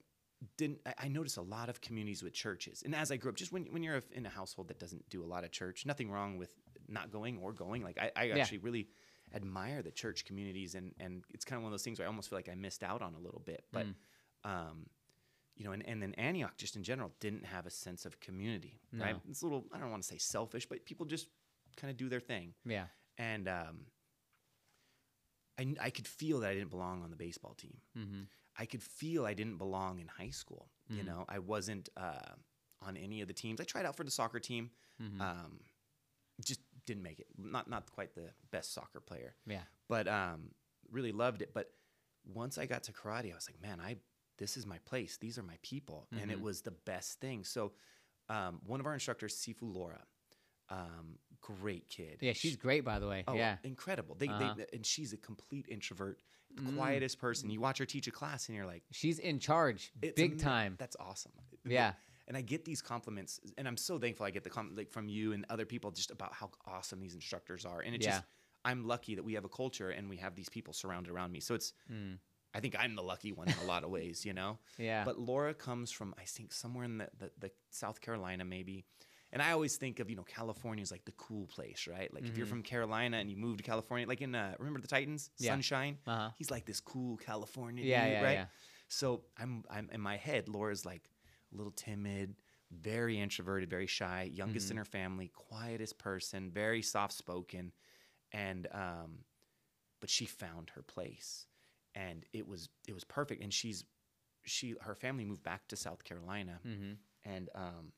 [0.57, 3.37] didn't I, I noticed a lot of communities with churches and as i grew up
[3.37, 6.11] just when, when you're in a household that doesn't do a lot of church nothing
[6.11, 6.55] wrong with
[6.89, 8.37] not going or going like i, I Yeah.
[8.39, 8.89] actually really
[9.35, 12.11] admire the church communities and and it's kind of one of those things where i
[12.11, 13.95] almost feel like i missed out on a little bit but Mm.
[14.51, 14.87] um
[15.61, 18.81] you know and, and then antioch just in general didn't have a sense of community
[18.99, 21.27] right it's a little i don't want to say selfish but people just
[21.77, 22.87] kind of do their thing Yeah.
[23.19, 23.77] and um
[25.59, 28.23] I, I could feel that i didn't belong on the baseball team Mm-hmm.
[28.57, 30.69] I could feel I didn't belong in high school.
[30.89, 31.07] You Mhm.
[31.07, 32.35] know, I wasn't uh,
[32.83, 33.59] on any of the teams.
[33.61, 35.21] I tried out for the soccer team, Mm-hmm.
[35.21, 35.61] um,
[36.45, 37.29] just didn't make it.
[37.39, 39.63] Not not quite the best soccer player, yeah.
[39.89, 40.51] but um,
[40.91, 41.55] really loved it.
[41.55, 41.73] But
[42.25, 43.97] once I got to karate, I was like, man, I
[44.41, 45.17] this is my place.
[45.19, 46.43] These are my people, and it Mhm.
[46.43, 47.45] was the best thing.
[47.45, 47.73] So
[48.29, 50.05] um, one of our instructors, Sifu Laura,
[50.69, 52.19] um, great kid.
[52.21, 52.33] Yeah.
[52.33, 53.25] She's great, by the way.
[53.27, 53.59] Oh, yeah.
[53.65, 54.15] incredible.
[54.15, 54.55] They, Uh-huh.
[54.55, 56.23] they and she's a complete introvert,
[56.55, 56.77] the Mm.
[56.77, 57.51] quietest person.
[57.51, 60.77] You watch her teach a class, and you're like, She's in charge, big ama- time.
[60.79, 61.33] That's awesome.
[61.65, 61.95] Yeah.
[62.29, 65.09] And I get these compliments, and I'm so thankful I get the com- like from
[65.09, 67.81] you and other people just about how awesome these instructors are.
[67.81, 68.19] And it's Yeah.
[68.19, 68.25] just
[68.65, 71.41] I'm lucky that we have a culture and we have these people surrounded around me.
[71.41, 72.21] So it's Mm.
[72.55, 74.59] I think I'm the lucky one in a lot of ways, you know.
[74.79, 75.05] Yeah.
[75.05, 78.85] But Laura comes from I think somewhere in the, the, the South Carolina maybe.
[79.33, 82.13] And I always think of, you know, California is like the cool place, right?
[82.13, 82.51] Like if you're Mhm.
[82.51, 85.51] from Carolina and you move to California, like in uh, remember the Titans, Yeah.
[85.53, 85.99] Sunshine?
[86.07, 86.31] uh huh.
[86.37, 88.05] He's like this cool California Yeah.
[88.05, 88.23] dude, Yeah.
[88.25, 88.33] right?
[88.39, 88.47] Yeah.
[88.89, 91.09] So I'm I'm in my head, Laura's like
[91.53, 92.35] a little timid,
[92.73, 94.73] very introverted, very shy, youngest Mm-hmm.
[94.73, 97.73] in her family, quietest person, very soft spoken,
[98.33, 99.25] and um,
[100.01, 101.47] but she found her place,
[101.95, 103.43] and it was it was perfect.
[103.43, 103.85] And she's
[104.45, 106.93] she her family moved back to South Carolina, Mm-hmm.
[107.25, 107.93] and um,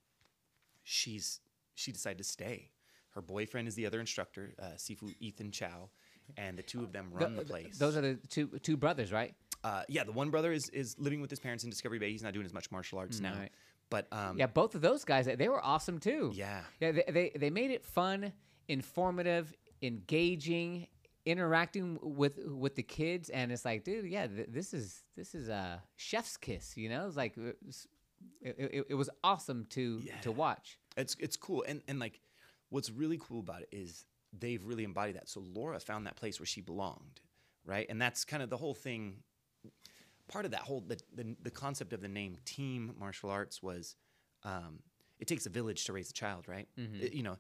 [0.83, 1.41] she's
[1.75, 2.71] she decided to stay.
[3.11, 5.91] Her boyfriend is the other instructor, uh, Sifu Ethan Chow,
[6.37, 7.77] and the two of them run the, place.
[7.79, 9.35] Those are the two two brothers, right?
[9.65, 12.11] Uh, yeah, the one brother is is living with his parents in Discovery Bay.
[12.11, 13.53] He's not doing as much martial arts Mm, now, alright.
[13.91, 14.47] but um, Yeah.
[14.47, 16.33] Both of those guys, they were awesome too.
[16.35, 18.33] yeah, Yeah, they, they they made it fun,
[18.67, 20.87] informative, engaging,
[21.25, 25.49] interacting with with the kids, and it's like, dude, yeah, th- this is this is
[25.49, 27.07] a chef's kiss, you know?
[27.07, 27.87] It's like it, was-
[28.41, 30.79] it, it, it was awesome to to watch.
[30.97, 31.65] it's it's cool.
[31.67, 32.21] And and like,
[32.71, 34.05] what's really cool about it is
[34.39, 35.29] they've really embodied that.
[35.29, 37.21] So Laura found that place where she belonged,
[37.65, 37.87] right?
[37.89, 39.17] And that's kind of the whole thing.
[40.29, 43.97] Part of that whole the the, the concept of the name team martial arts was,
[44.45, 44.79] um,
[45.19, 46.69] it takes a village to raise a child, right?
[46.79, 47.03] Mhm.
[47.03, 47.39] It- you know,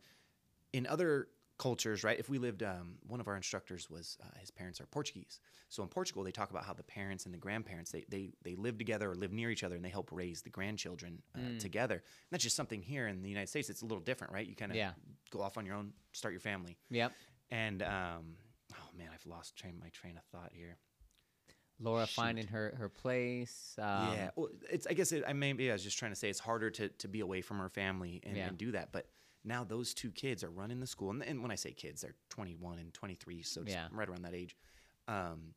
[0.72, 1.28] in other
[1.58, 2.18] cultures, right?
[2.18, 5.38] If we lived, um, one of our instructors was uh, his parents are Portuguese.
[5.68, 8.54] So in Portugal, they talk about how the parents and the grandparents they they they
[8.56, 11.58] live together or live near each other, and they help raise the grandchildren uh, Mm.
[11.58, 11.94] together.
[11.96, 13.70] And that's just something here in the United States.
[13.70, 14.46] It's a little different, right?
[14.46, 14.92] You kind of Yeah.
[15.30, 17.12] go off on your own, start your family, Yep.
[17.50, 18.36] and um,
[18.72, 20.78] oh man, I've lost train my train of thought here.
[21.80, 22.14] Laura Shoot.
[22.14, 23.74] finding her her place.
[23.78, 23.84] Um,
[24.14, 26.38] yeah, well, it's I guess it, I maybe I was just trying to say it's
[26.40, 28.48] harder to to be away from her family and, Yeah.
[28.48, 29.06] and do that, but.
[29.44, 32.14] Now those two kids are running the school, and, and when I say kids, they're
[32.30, 33.88] 21 and 23, so just Yeah.
[33.90, 34.56] right around that age.
[35.08, 35.54] Um,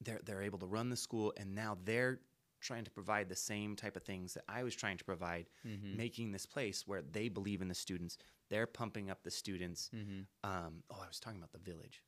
[0.00, 2.20] they're they're able to run the school, and now they're
[2.60, 5.96] trying to provide the same type of things that I was trying to provide, Mhm.
[5.96, 8.18] making this place where they believe in the students.
[8.48, 9.90] They're pumping up the students.
[9.94, 10.26] Mhm.
[10.44, 12.02] Um, oh, I was talking about the village,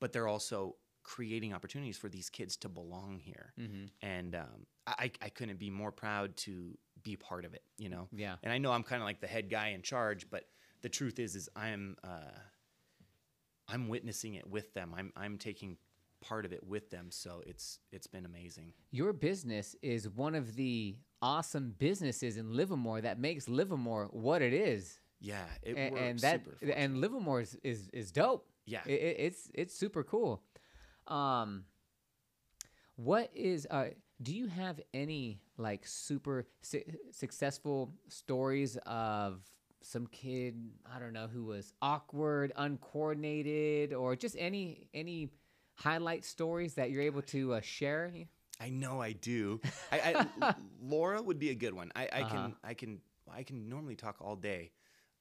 [0.00, 3.90] but they're also creating opportunities for these kids to belong here Mhm.
[4.00, 8.08] and um, I, I couldn't be more proud to be part of it you know
[8.12, 8.36] Yeah.
[8.42, 10.44] and i know i'm kind of like the head guy in charge but
[10.82, 12.38] the truth is is i'm uh,
[13.68, 15.76] i'm witnessing it with them i'm i'm taking
[16.20, 20.56] part of it with them so it's it's been amazing Your business is one of
[20.56, 24.98] the awesome businesses in Livermore that makes Livermore what it is.
[25.20, 26.42] yeah it and, and that
[26.74, 28.46] and Livermore is, is, is dope.
[28.66, 30.42] yeah It, it, it's it's super cool.
[31.08, 31.64] Um,
[32.96, 33.86] what is uh?
[34.22, 39.40] Do you have any like super su- successful stories of
[39.82, 40.56] some kid
[40.90, 45.30] I don't know who was awkward, uncoordinated, or just any any
[45.74, 48.12] highlight stories that you're able to uh, share?
[48.60, 49.60] I know I do.
[49.92, 51.90] I, I Laura would be a good one.
[51.96, 52.30] I, I Uh-huh.
[52.30, 53.00] can I can
[53.32, 54.70] I can normally talk all day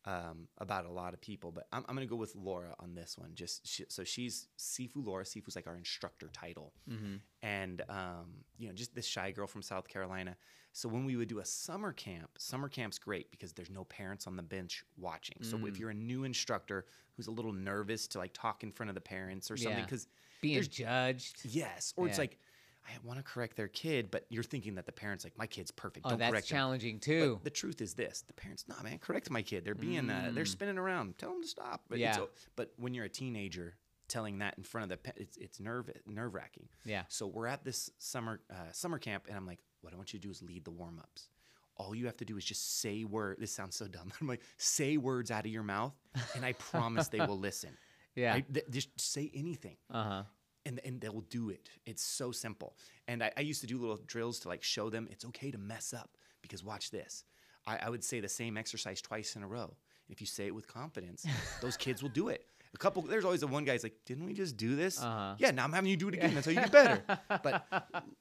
[0.06, 3.18] um, about a lot of people, but I'm, I'm gonna go with Laura on this
[3.18, 3.32] one.
[3.36, 5.24] Just she, so she's Sifu Laura.
[5.24, 7.16] Sifu's like our instructor title, Mm-hmm.
[7.42, 10.36] and um, you know just this shy girl from South Carolina.
[10.76, 14.26] So when we would do a summer camp, summer camp's great because there's no parents
[14.26, 15.38] on the bench watching.
[15.42, 15.80] So if Mm.
[15.80, 16.86] you're a new instructor
[17.16, 19.86] who's a little nervous to like talk in front of the parents or something, Yeah.
[19.86, 20.08] because
[20.42, 21.42] Being judged.
[21.46, 22.40] Yes, or it's like
[22.86, 25.72] I want to correct their kid, but you're thinking that the parents like my kid's
[25.72, 26.06] perfect.
[26.06, 27.40] Oh, Don't that's challenging But too.
[27.44, 29.64] the truth is this: the parents, nah, man, correct my kid.
[29.66, 30.48] They're being, uh, they're Mm.
[30.48, 31.18] spinning around.
[31.18, 31.86] Tell them to stop.
[31.90, 32.18] But Yeah.
[32.56, 33.76] But when you're a teenager,
[34.10, 36.68] telling that in front of the, pa- it's it's nerve nerve wracking.
[36.86, 37.04] yeah.
[37.08, 40.20] So we're at this summer uh, summer camp, and I'm like, what I want you
[40.20, 41.30] to do is lead the warm ups.
[41.78, 43.38] All you have to do is just say word.
[43.40, 44.12] This sounds so dumb.
[44.22, 45.94] I'm like, say words out of your mouth,
[46.36, 47.72] and I promise they will listen.
[48.16, 48.36] Yeah.
[48.36, 50.24] I- th- just say anything Uh huh.
[50.66, 51.70] And and they'll do it.
[51.86, 52.76] It's so simple.
[53.08, 55.58] And I, I used to do little drills to like show them it's okay to
[55.58, 56.12] mess up
[56.42, 57.24] because watch this.
[57.66, 59.76] I, I would say the same exercise twice in a row.
[60.10, 61.26] If you say it with confidence,
[61.62, 62.46] those kids will do it.
[62.74, 65.00] A couple, there's always the one guy's like, didn't we just do this?
[65.02, 65.36] Uh-huh.
[65.38, 66.34] Yeah, now I'm having you do it again.
[66.34, 67.04] That's how you get better.
[67.44, 67.68] but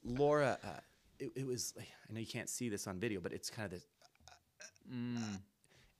[0.04, 0.68] Laura, uh,
[1.18, 3.70] it, it was, I know you can't see this on video, but it's kind of
[3.72, 3.86] this,
[4.92, 5.38] Mm.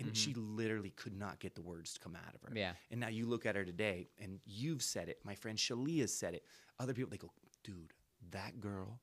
[0.07, 2.53] And she literally could not get the words to come out of her.
[2.55, 2.73] Yeah.
[2.91, 5.19] And now you look at her today, and you've said it.
[5.25, 6.45] My friend Shalia said it.
[6.79, 7.31] Other people, they go,
[7.65, 7.93] dude,
[8.31, 9.01] that girl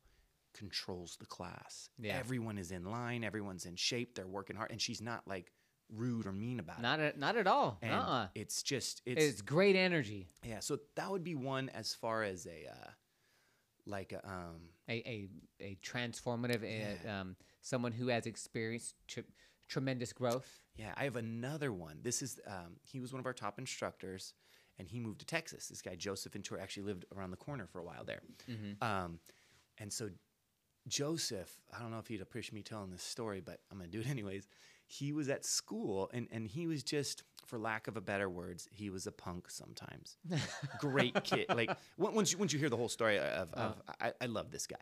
[0.54, 1.90] controls the class.
[2.00, 2.18] Yeah.
[2.18, 3.24] Everyone is in line.
[3.24, 4.16] Everyone's in shape.
[4.16, 5.52] They're working hard, and she's not like
[5.92, 6.82] rude or mean about it.
[6.82, 7.80] Not at, not at all.
[7.82, 8.28] And uh-uh.
[8.36, 10.28] it's just it's, It's great energy.
[10.44, 10.60] yeah.
[10.60, 12.90] So that would be one as far as a uh,
[13.86, 15.30] like a um A a,
[15.64, 19.22] a transformative, uh, um, someone who has experienced tr-
[19.68, 20.60] tremendous growth.
[20.80, 21.98] Yeah, I have another one.
[22.02, 24.34] This is um, he was one of our top instructors,
[24.78, 25.68] and he moved to Texas.
[25.68, 28.22] This guy Joseph Ventura actually lived around the corner for a while there,
[28.82, 29.20] um,
[29.78, 30.10] and so
[30.88, 31.52] Joseph.
[31.76, 34.08] I don't know if he'd appreciate me telling this story, but I'm gonna do it
[34.10, 34.48] anyways.
[34.88, 38.68] He was at school, and and he was just, for lack of a better words,
[38.72, 40.18] he was a punk sometimes.
[40.80, 41.46] Great kid.
[41.50, 44.66] Like once you once you hear the whole story of, of I, I love this
[44.66, 44.78] guy.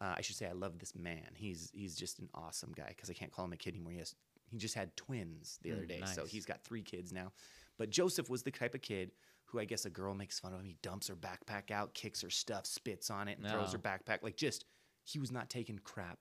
[0.00, 1.30] Uh, I should say I love this man.
[1.34, 3.92] He's he's just an awesome guy because I can't call him a kid anymore.
[3.92, 4.14] He has
[4.52, 7.32] he just had twins the other Mm, day, so he's got three kids now.
[7.78, 9.10] But Joseph was the type of kid
[9.46, 10.66] who I guess a girl makes fun of him.
[10.66, 14.22] He dumps her backpack out, kicks her stuff, spits on it, and throws her backpack.
[14.22, 14.66] Like just
[15.04, 16.18] he was not taking crap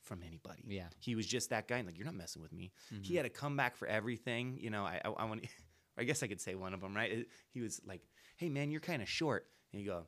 [0.00, 0.64] from anybody.
[0.66, 0.88] Yeah.
[0.98, 1.78] he was just that guy.
[1.78, 2.72] And like you're not messing with me.
[3.02, 4.58] He had a comeback for everything.
[4.60, 5.44] You know, I I, I want.
[5.98, 7.26] I guess I could say one of them, right?
[7.50, 8.00] He was like,
[8.36, 10.06] "Hey man, you're kind of short," and you go,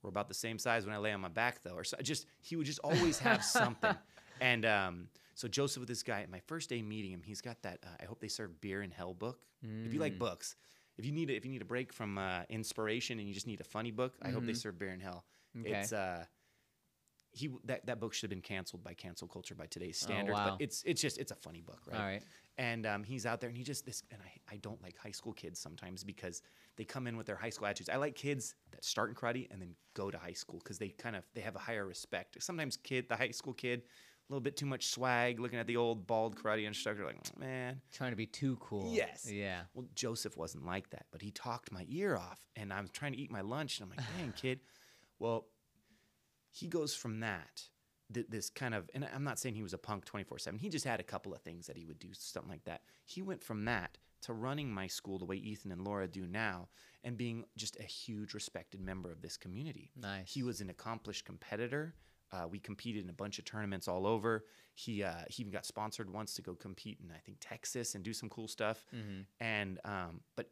[0.00, 2.26] "We're about the same size when I lay on my back, though." Or so, just
[2.40, 3.96] he would just always have something.
[4.40, 7.60] And um, so Joseph with this guy at my first day meeting him, he's got
[7.62, 7.78] that.
[7.84, 9.40] Uh, I hope they serve beer in hell book.
[9.86, 10.56] If you like books,
[10.98, 13.46] if you need a, if you need a break from uh, inspiration and you just
[13.46, 15.24] need a funny book, I hope they serve beer in hell.
[15.58, 15.70] Okay.
[15.70, 16.24] It's uh,
[17.34, 20.36] he that that book should have been canceled by cancel culture by today's standards.
[20.36, 20.50] wow.
[20.50, 22.00] But it's it's just it's a funny book, right?
[22.00, 22.22] All right.
[22.56, 25.10] And um, he's out there, and he just this, and I, I don't like high
[25.10, 26.40] school kids sometimes because
[26.76, 27.88] they come in with their high school attitudes.
[27.88, 30.90] I like kids that start in karate and then go to high school because they
[30.90, 32.40] kind of they have a higher respect.
[32.40, 33.82] Sometimes kid, the high school kid,
[34.28, 37.40] a little bit too much swag, looking at the old bald karate instructor, like mm,
[37.40, 37.80] man.
[37.92, 38.92] Trying to be too cool.
[38.94, 39.30] Yes.
[39.30, 39.62] Yeah.
[39.74, 43.12] Well, Joseph wasn't like that, but he talked my ear off, and I was trying
[43.12, 44.60] to eat my lunch, and I'm like, dang, kid.
[45.20, 45.46] Well,
[46.50, 47.62] he goes from that,
[48.12, 50.58] th- this kind of, and I'm not saying he was a punk 24 7.
[50.58, 52.82] He just had a couple of things that he would do, something like that.
[53.06, 56.68] He went from that to running my school the way Ethan and Laura do now,
[57.04, 59.92] and being just a huge respected member of this community.
[59.96, 60.32] Nice.
[60.32, 61.94] He was an accomplished competitor.
[62.32, 64.44] Uh, we competed in a bunch of tournaments all over.
[64.74, 68.02] He uh, he even got sponsored once to go compete in I think Texas and
[68.02, 68.84] do some cool stuff.
[68.94, 69.20] Mm-hmm.
[69.40, 70.50] And um, but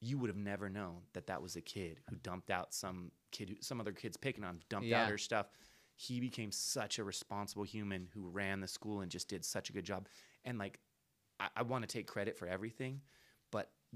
[0.00, 3.50] you would have never known that that was a kid who dumped out some kid,
[3.50, 5.02] who, some other kids picking on, dumped Yeah.
[5.02, 5.50] out her stuff.
[5.94, 9.74] He became such a responsible human who ran the school and just did such a
[9.74, 10.08] good job.
[10.46, 10.80] And like,
[11.38, 13.02] I, I want to take credit for everything,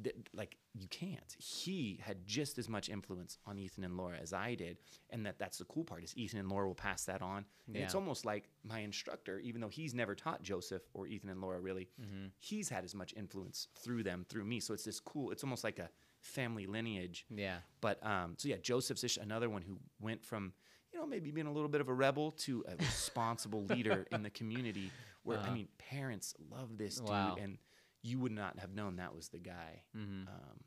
[0.02, 1.36] th- like you can't.
[1.38, 4.78] He had just as much influence on Ethan and Laura as I did,
[5.10, 7.44] and that that's the cool part is Ethan and Laura will pass that on.
[7.68, 11.40] And it's almost like my instructor, even though he's never taught Joseph or Ethan and
[11.40, 12.26] Laura really, Mm-hmm.
[12.38, 14.60] he's had as much influence through them, through me.
[14.60, 15.30] So it's this cool.
[15.30, 15.88] It's almost like a
[16.20, 17.24] family lineage.
[17.30, 17.58] Yeah.
[17.80, 20.52] But um, so yeah, Joseph's just another one who went from
[20.92, 24.22] you know maybe being a little bit of a rebel to a responsible leader in
[24.22, 24.90] the community.
[25.22, 25.52] Where I Uh-huh.
[25.54, 27.36] mean, parents love this dude, Wow.
[27.40, 27.56] and
[28.04, 30.28] you would not have known that was the guy Mm-hmm.
[30.28, 30.60] um,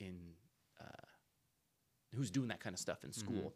[0.00, 0.18] in
[0.80, 0.84] uh,
[2.14, 3.54] who's doing that kind of stuff in school.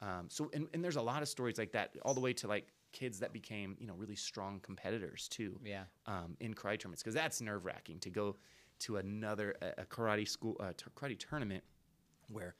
[0.00, 2.46] Um, so and, and there's a lot of stories like that, all the way to
[2.48, 5.84] like kids that became you know really strong competitors too Yeah.
[6.06, 8.36] um, in karate tournaments because that's nerve wracking to go
[8.80, 11.62] to another a, a karate school uh, t- karate tournament
[12.30, 12.54] where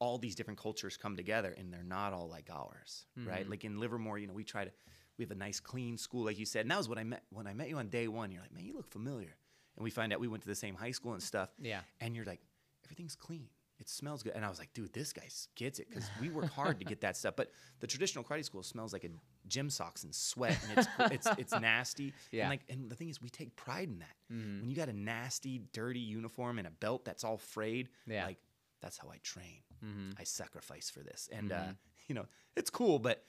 [0.00, 3.48] all these different cultures come together and they're not all like ours, right?
[3.48, 4.70] Like in Livermore, you know, we try to
[5.18, 6.62] we have a nice clean school, like you said.
[6.62, 8.30] And that was what I met when I met you on day one.
[8.30, 9.36] You're like, man, you look familiar,
[9.76, 11.50] and we find out we went to the same high school and stuff.
[11.60, 11.80] Yeah.
[12.00, 12.40] and you're like,
[12.84, 13.48] everything's clean.
[13.78, 14.32] It smells good.
[14.34, 17.02] And I was like, dude, this guy gets it because we work hard to get
[17.02, 17.34] that stuff.
[17.36, 17.50] But
[17.80, 19.08] the traditional karate school smells like a
[19.48, 22.14] gym socks and sweat, and it's it's it's nasty.
[22.32, 22.44] Yeah.
[22.44, 24.16] And like, and the thing is, we take pride in that.
[24.30, 28.24] When you got a nasty, dirty uniform and a belt that's all frayed, Yeah.
[28.24, 28.38] like
[28.80, 29.60] that's how I train.
[29.84, 30.12] Mm-hmm.
[30.18, 31.64] I sacrifice for this, and uh,
[32.08, 32.24] you know,
[32.56, 33.24] it's cool, but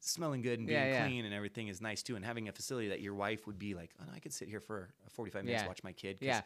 [0.00, 1.06] smelling good and being Yeah, yeah.
[1.06, 2.16] clean and everything is nice too.
[2.16, 4.48] And having a facility that your wife would be like, oh, no, I could sit
[4.48, 5.68] here for 45 minutes Yeah.
[5.68, 6.18] watch my kid.
[6.20, 6.42] Yeah.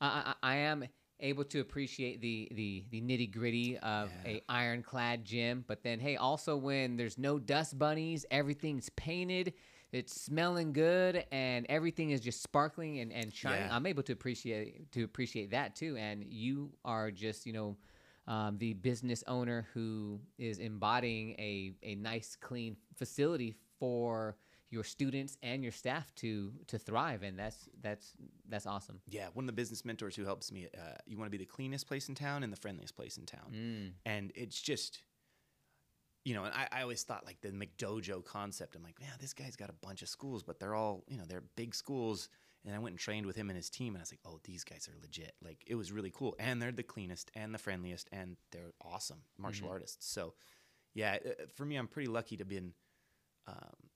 [0.00, 0.84] I, I, I am
[1.20, 5.64] able to appreciate the the, the nitty gritty of a ironclad gym.
[5.66, 9.54] But then, hey, also when there's no dust bunnies, everything's painted,
[9.92, 13.70] it's smelling good, and everything is just sparkling and, and shining.
[13.70, 15.96] I'm able to appreciate to appreciate that too.
[15.96, 17.76] And you are just you know.
[18.28, 24.36] Um, the business owner who is embodying a, a nice clean facility for
[24.72, 28.14] your students and your staff to to thrive and that's that's
[28.48, 30.66] that's awesome Yeah, one of the business mentors who helps me.
[30.74, 33.26] Uh, you want to be the cleanest place in town and the friendliest place in
[33.26, 33.90] town, mm.
[34.06, 35.02] and it's just,
[36.24, 38.74] you know, and I, I always thought like the McDojo concept.
[38.74, 41.24] I'm like, man, this guy's got a bunch of schools, but they're all, you know,
[41.28, 42.30] they're big schools.
[42.64, 44.38] And I went and trained with him and his team, and I was like, oh,
[44.44, 45.34] these guys are legit.
[45.42, 49.24] Like it was really cool, and they're the cleanest and the friendliest, and they're awesome
[49.36, 49.70] martial Mhm.
[49.70, 50.06] artists.
[50.06, 50.34] So,
[50.94, 52.74] yeah, uh, for me, I'm pretty lucky to been.
[53.46, 53.90] Um,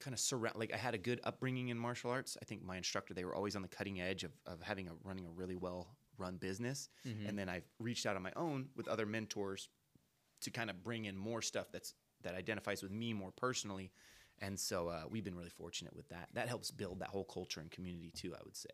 [0.00, 2.36] kind of surround like I had a good upbringing in martial arts.
[2.40, 4.94] I think my instructor they were always on the cutting edge of, of having a
[5.02, 6.88] running a really well run business.
[7.04, 7.28] Mhm.
[7.28, 9.68] And then I've reached out on my own with other mentors
[10.42, 13.92] to kind of bring in more stuff that's that identifies with me more personally.
[14.40, 16.28] And so uh, we've been really fortunate with that.
[16.34, 18.34] That helps build that whole culture and community too.
[18.34, 18.70] I would say.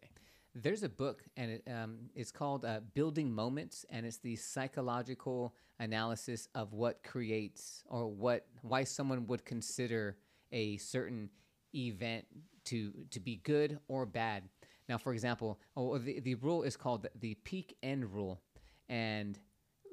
[0.55, 5.55] There's a book, and it, um, it's called uh, Building Moments, and it's the psychological
[5.79, 10.17] analysis of what creates or what why someone would consider
[10.51, 11.31] a certain
[11.75, 12.27] event
[12.65, 14.45] to to be good or bad.
[14.89, 18.41] Now, for example, oh, the the rule is called the peak end rule,
[18.89, 19.39] and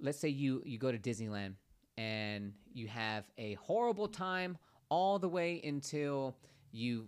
[0.01, 1.53] let's say you you go to Disneyland
[1.97, 4.57] and you have a horrible time
[4.89, 6.37] all the way until
[6.71, 7.07] you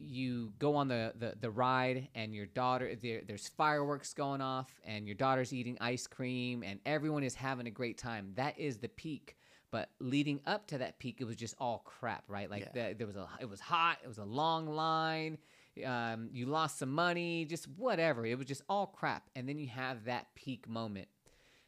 [0.00, 4.70] you go on the, the, the ride and your daughter there, there's fireworks going off
[4.84, 8.30] and your daughter's eating ice cream and everyone is having a great time.
[8.36, 9.36] That is the peak.
[9.72, 12.48] But leading up to that peak it was just all crap right?
[12.48, 12.90] Like Yeah.
[12.90, 15.38] the, there was a it was hot it was a long line
[15.84, 18.24] um, you lost some money just whatever.
[18.26, 19.24] It was just all crap.
[19.36, 21.08] And then you have that peak moment.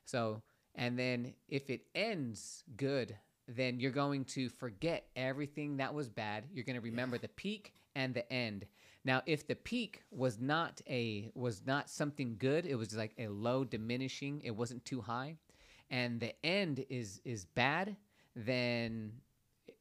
[0.05, 0.43] So
[0.75, 3.17] and then if it ends good
[3.57, 6.45] then you're going to forget everything that was bad.
[6.53, 8.67] You're going to remember the peak and the end.
[9.05, 13.29] Now if the peak was not a was not something good it was like a
[13.29, 15.37] low diminishing it wasn't too high
[15.91, 17.97] and the end is is bad
[18.37, 19.13] then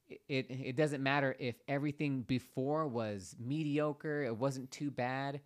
[0.07, 5.41] it, it, it doesn't matter if everything before was mediocre it wasn't too bad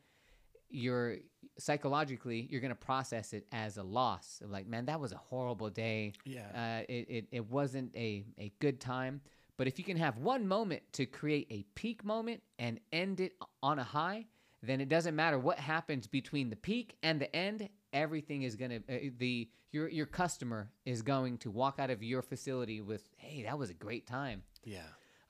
[0.74, 1.18] you're
[1.60, 5.18] psychologically you're going to process it as a loss of like man that was a
[5.18, 6.48] horrible day Yeah.
[6.54, 9.22] uh, it, it, it wasn't a, a good time
[9.56, 13.34] but if you can have one moment to create a peak moment and end it
[13.62, 14.26] on a high
[14.64, 18.72] then it doesn't matter what happens between the peak and the end everything is going
[18.72, 23.08] to uh, the your your customer is going to walk out of your facility with
[23.18, 24.80] hey that was a great time yeah.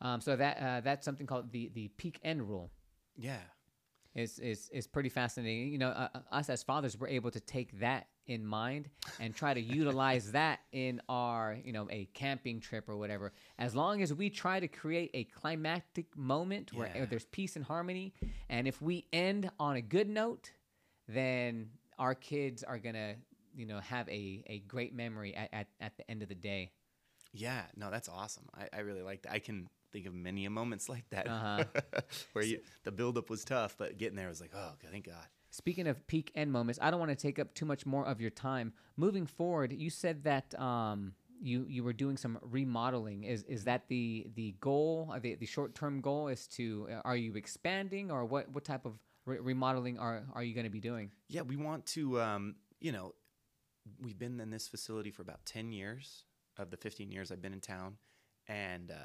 [0.02, 2.72] um, so that uh, that's something called the the peak end rule
[3.18, 3.40] Yeah.
[4.16, 5.72] Is is is pretty fascinating.
[5.72, 8.90] You know, uh, uh, us as fathers, we're able to take that in mind
[9.20, 13.34] and try to utilize that in our, you know, a camping trip or whatever.
[13.60, 17.06] As long as we try to create a climactic moment where Yeah.
[17.06, 18.14] there's peace and harmony,
[18.50, 20.52] and if we end on a good note,
[21.08, 23.16] then our kids are gonna,
[23.56, 26.72] you know, have a, a great memory at, at, at the end of the day.
[27.34, 28.48] Yeah, no, that's awesome.
[28.56, 29.34] I, I really like that.
[29.34, 31.64] I can think of many a moments like that Uh-huh.
[32.34, 35.26] where you, the buildup was tough, but getting there was like, oh, thank God.
[35.52, 38.20] Speaking of peak end moments, I don't want to take up too much more of
[38.20, 38.74] your time.
[38.98, 43.24] Moving forward, you said that um, you you were doing some remodeling.
[43.24, 45.12] Is is that the the goal?
[45.14, 48.64] uh, The the short term goal is to uh, are you expanding or what what
[48.66, 48.94] type of
[49.26, 51.12] re- remodeling are are you going to be doing?
[51.30, 53.14] Yeah, we want to, um, you know,
[54.02, 56.24] we've been in this facility for about 10 years
[56.58, 57.98] of the 15 years I've been in town
[58.48, 58.96] and uh,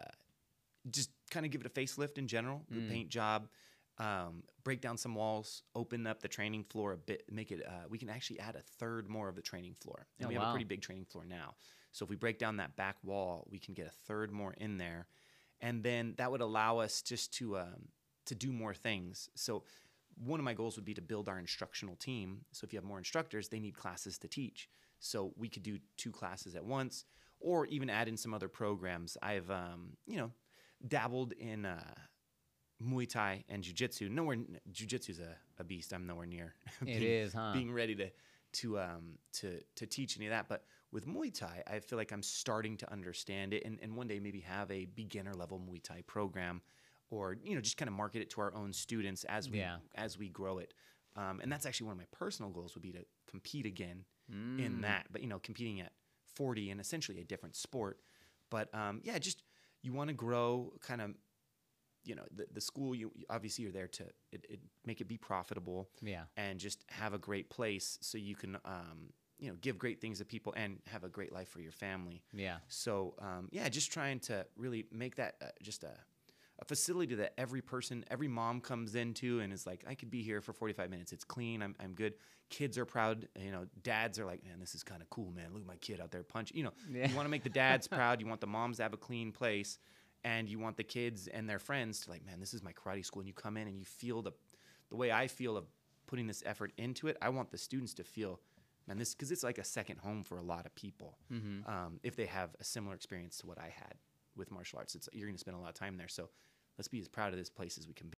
[0.93, 2.89] just kind of give it a facelift in general, do Mm.
[2.89, 3.49] paint job,
[3.99, 7.89] um, break down some walls, open up the training floor a bit, make it, uh,
[7.89, 10.07] we can actually add a third more of the training floor.
[10.19, 10.51] And Oh, we have wow.
[10.51, 11.57] a pretty big training floor now.
[11.93, 14.79] So if we break down that back wall, we can get a third more in
[14.79, 15.09] there.
[15.61, 17.89] And then that would allow us just to, um,
[18.27, 19.29] to do more things.
[19.35, 19.65] So
[20.15, 22.45] one of my goals would be to build our instructional team.
[22.53, 24.69] So if you have more instructors, they need classes to teach.
[25.01, 27.05] So we could do two classes at once,
[27.41, 29.17] or even add in some other programs.
[29.23, 30.33] I've, um, you know,
[30.87, 31.83] dabbled in uh,
[32.83, 34.09] Muay Thai and Jiu Jitsu.
[34.09, 34.37] Nowhere,
[34.71, 35.93] Jiu Jitsu is a, a beast.
[35.93, 36.55] I'm nowhere near.
[36.83, 37.53] It being- is, huh?
[37.53, 38.11] Being ready to
[38.51, 42.13] to um to to teach any of that, but with Muay Thai, I feel like
[42.13, 45.83] I'm starting to understand it, and, and one day maybe have a beginner level Muay
[45.83, 46.63] Thai program,
[47.11, 49.77] or you know just kind of market it to our own students as we Yeah.
[49.97, 50.73] as we grow it.
[51.17, 54.65] Um, and that's actually one of my personal goals would be to compete again Mm.
[54.65, 55.93] in that, but you know competing at
[56.35, 57.99] 40 in essentially a different sport.
[58.51, 59.43] But um, yeah, just
[59.83, 61.11] you want to grow kind of
[62.05, 65.17] you know the, the school you obviously you're there to it, it, make it be
[65.19, 66.23] profitable Yeah.
[66.37, 70.19] and just have a great place so you can um, you know give great things
[70.19, 72.59] to people and have a great life for your family Yeah.
[72.69, 75.91] so um, yeah just trying to really make that uh, just a,
[76.61, 80.23] a facility that every person every mom comes into and is like i could be
[80.23, 81.13] here for 45 minutes.
[81.13, 81.63] It's clean.
[81.63, 82.15] I'm, I'm good.
[82.51, 85.53] Kids are proud you know dads are like man this is kind of cool man.
[85.53, 87.09] Look at my kid out there punch you know Yeah.
[87.09, 88.21] you want to make the dads proud.
[88.21, 89.79] You want the moms to have a clean place.
[90.25, 93.05] And you want the kids and their friends to like man this is my karate
[93.05, 93.21] school.
[93.21, 94.33] And you come in and you feel the
[94.91, 95.67] the way i feel of
[96.07, 98.41] putting this effort into it i want the students to feel
[98.87, 101.71] man this because it's like a second home for a lot of people Mm-hmm.
[101.71, 103.95] um, if they have a similar experience to what i had
[104.39, 104.95] with martial arts.
[104.95, 106.09] It's you're going to spend a lot of time there.
[106.09, 106.29] So
[106.79, 108.17] let's be as proud of this place as we can be.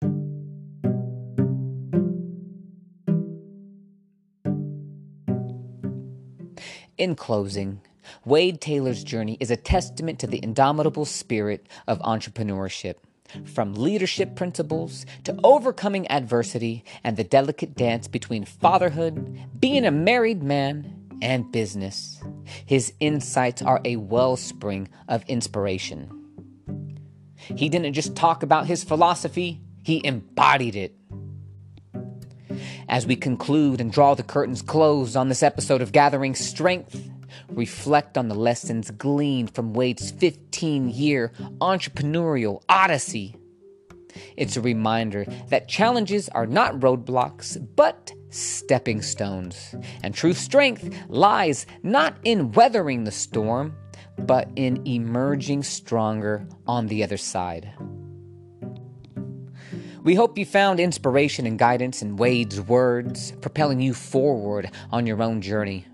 [6.97, 7.81] In closing,
[8.25, 12.95] Wade Taylor's journey is a testament to the indomitable spirit of entrepreneurship.
[13.45, 20.43] From leadership principles to overcoming adversity and the delicate dance between fatherhood, being a married
[20.43, 22.21] man, and business,
[22.65, 26.19] his insights are a wellspring of inspiration.
[27.37, 30.95] He didn't just talk about his philosophy, he embodied it.
[32.87, 37.09] As we conclude and draw the curtains closed on this episode of Gathering Strength,
[37.49, 43.35] reflect on the lessons gleaned from Wade's 15 year entrepreneurial odyssey.
[44.35, 49.75] It's a reminder that challenges are not roadblocks, but stepping stones.
[50.03, 53.75] And true strength lies not in weathering the storm,
[54.17, 57.71] but in emerging stronger on the other side.
[60.03, 65.21] We hope you found inspiration and guidance in Wade's words, propelling you forward on your
[65.21, 65.85] own journey.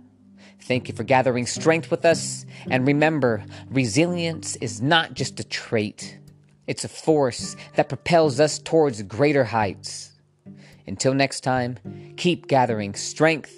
[0.62, 2.46] Thank you for gathering strength with us.
[2.70, 6.20] And remember, resilience is not just a trait,
[6.68, 10.15] it's a force that propels us towards greater heights.
[10.88, 11.78] Until next time,
[12.18, 13.54] keep gathering strength,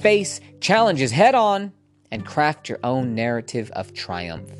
[0.00, 1.72] face challenges head on,
[2.10, 4.50] and craft your own narrative of triumph.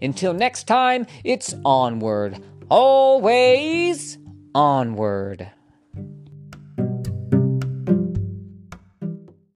[0.00, 4.18] Until next time, it's onward, always
[4.54, 5.50] onward.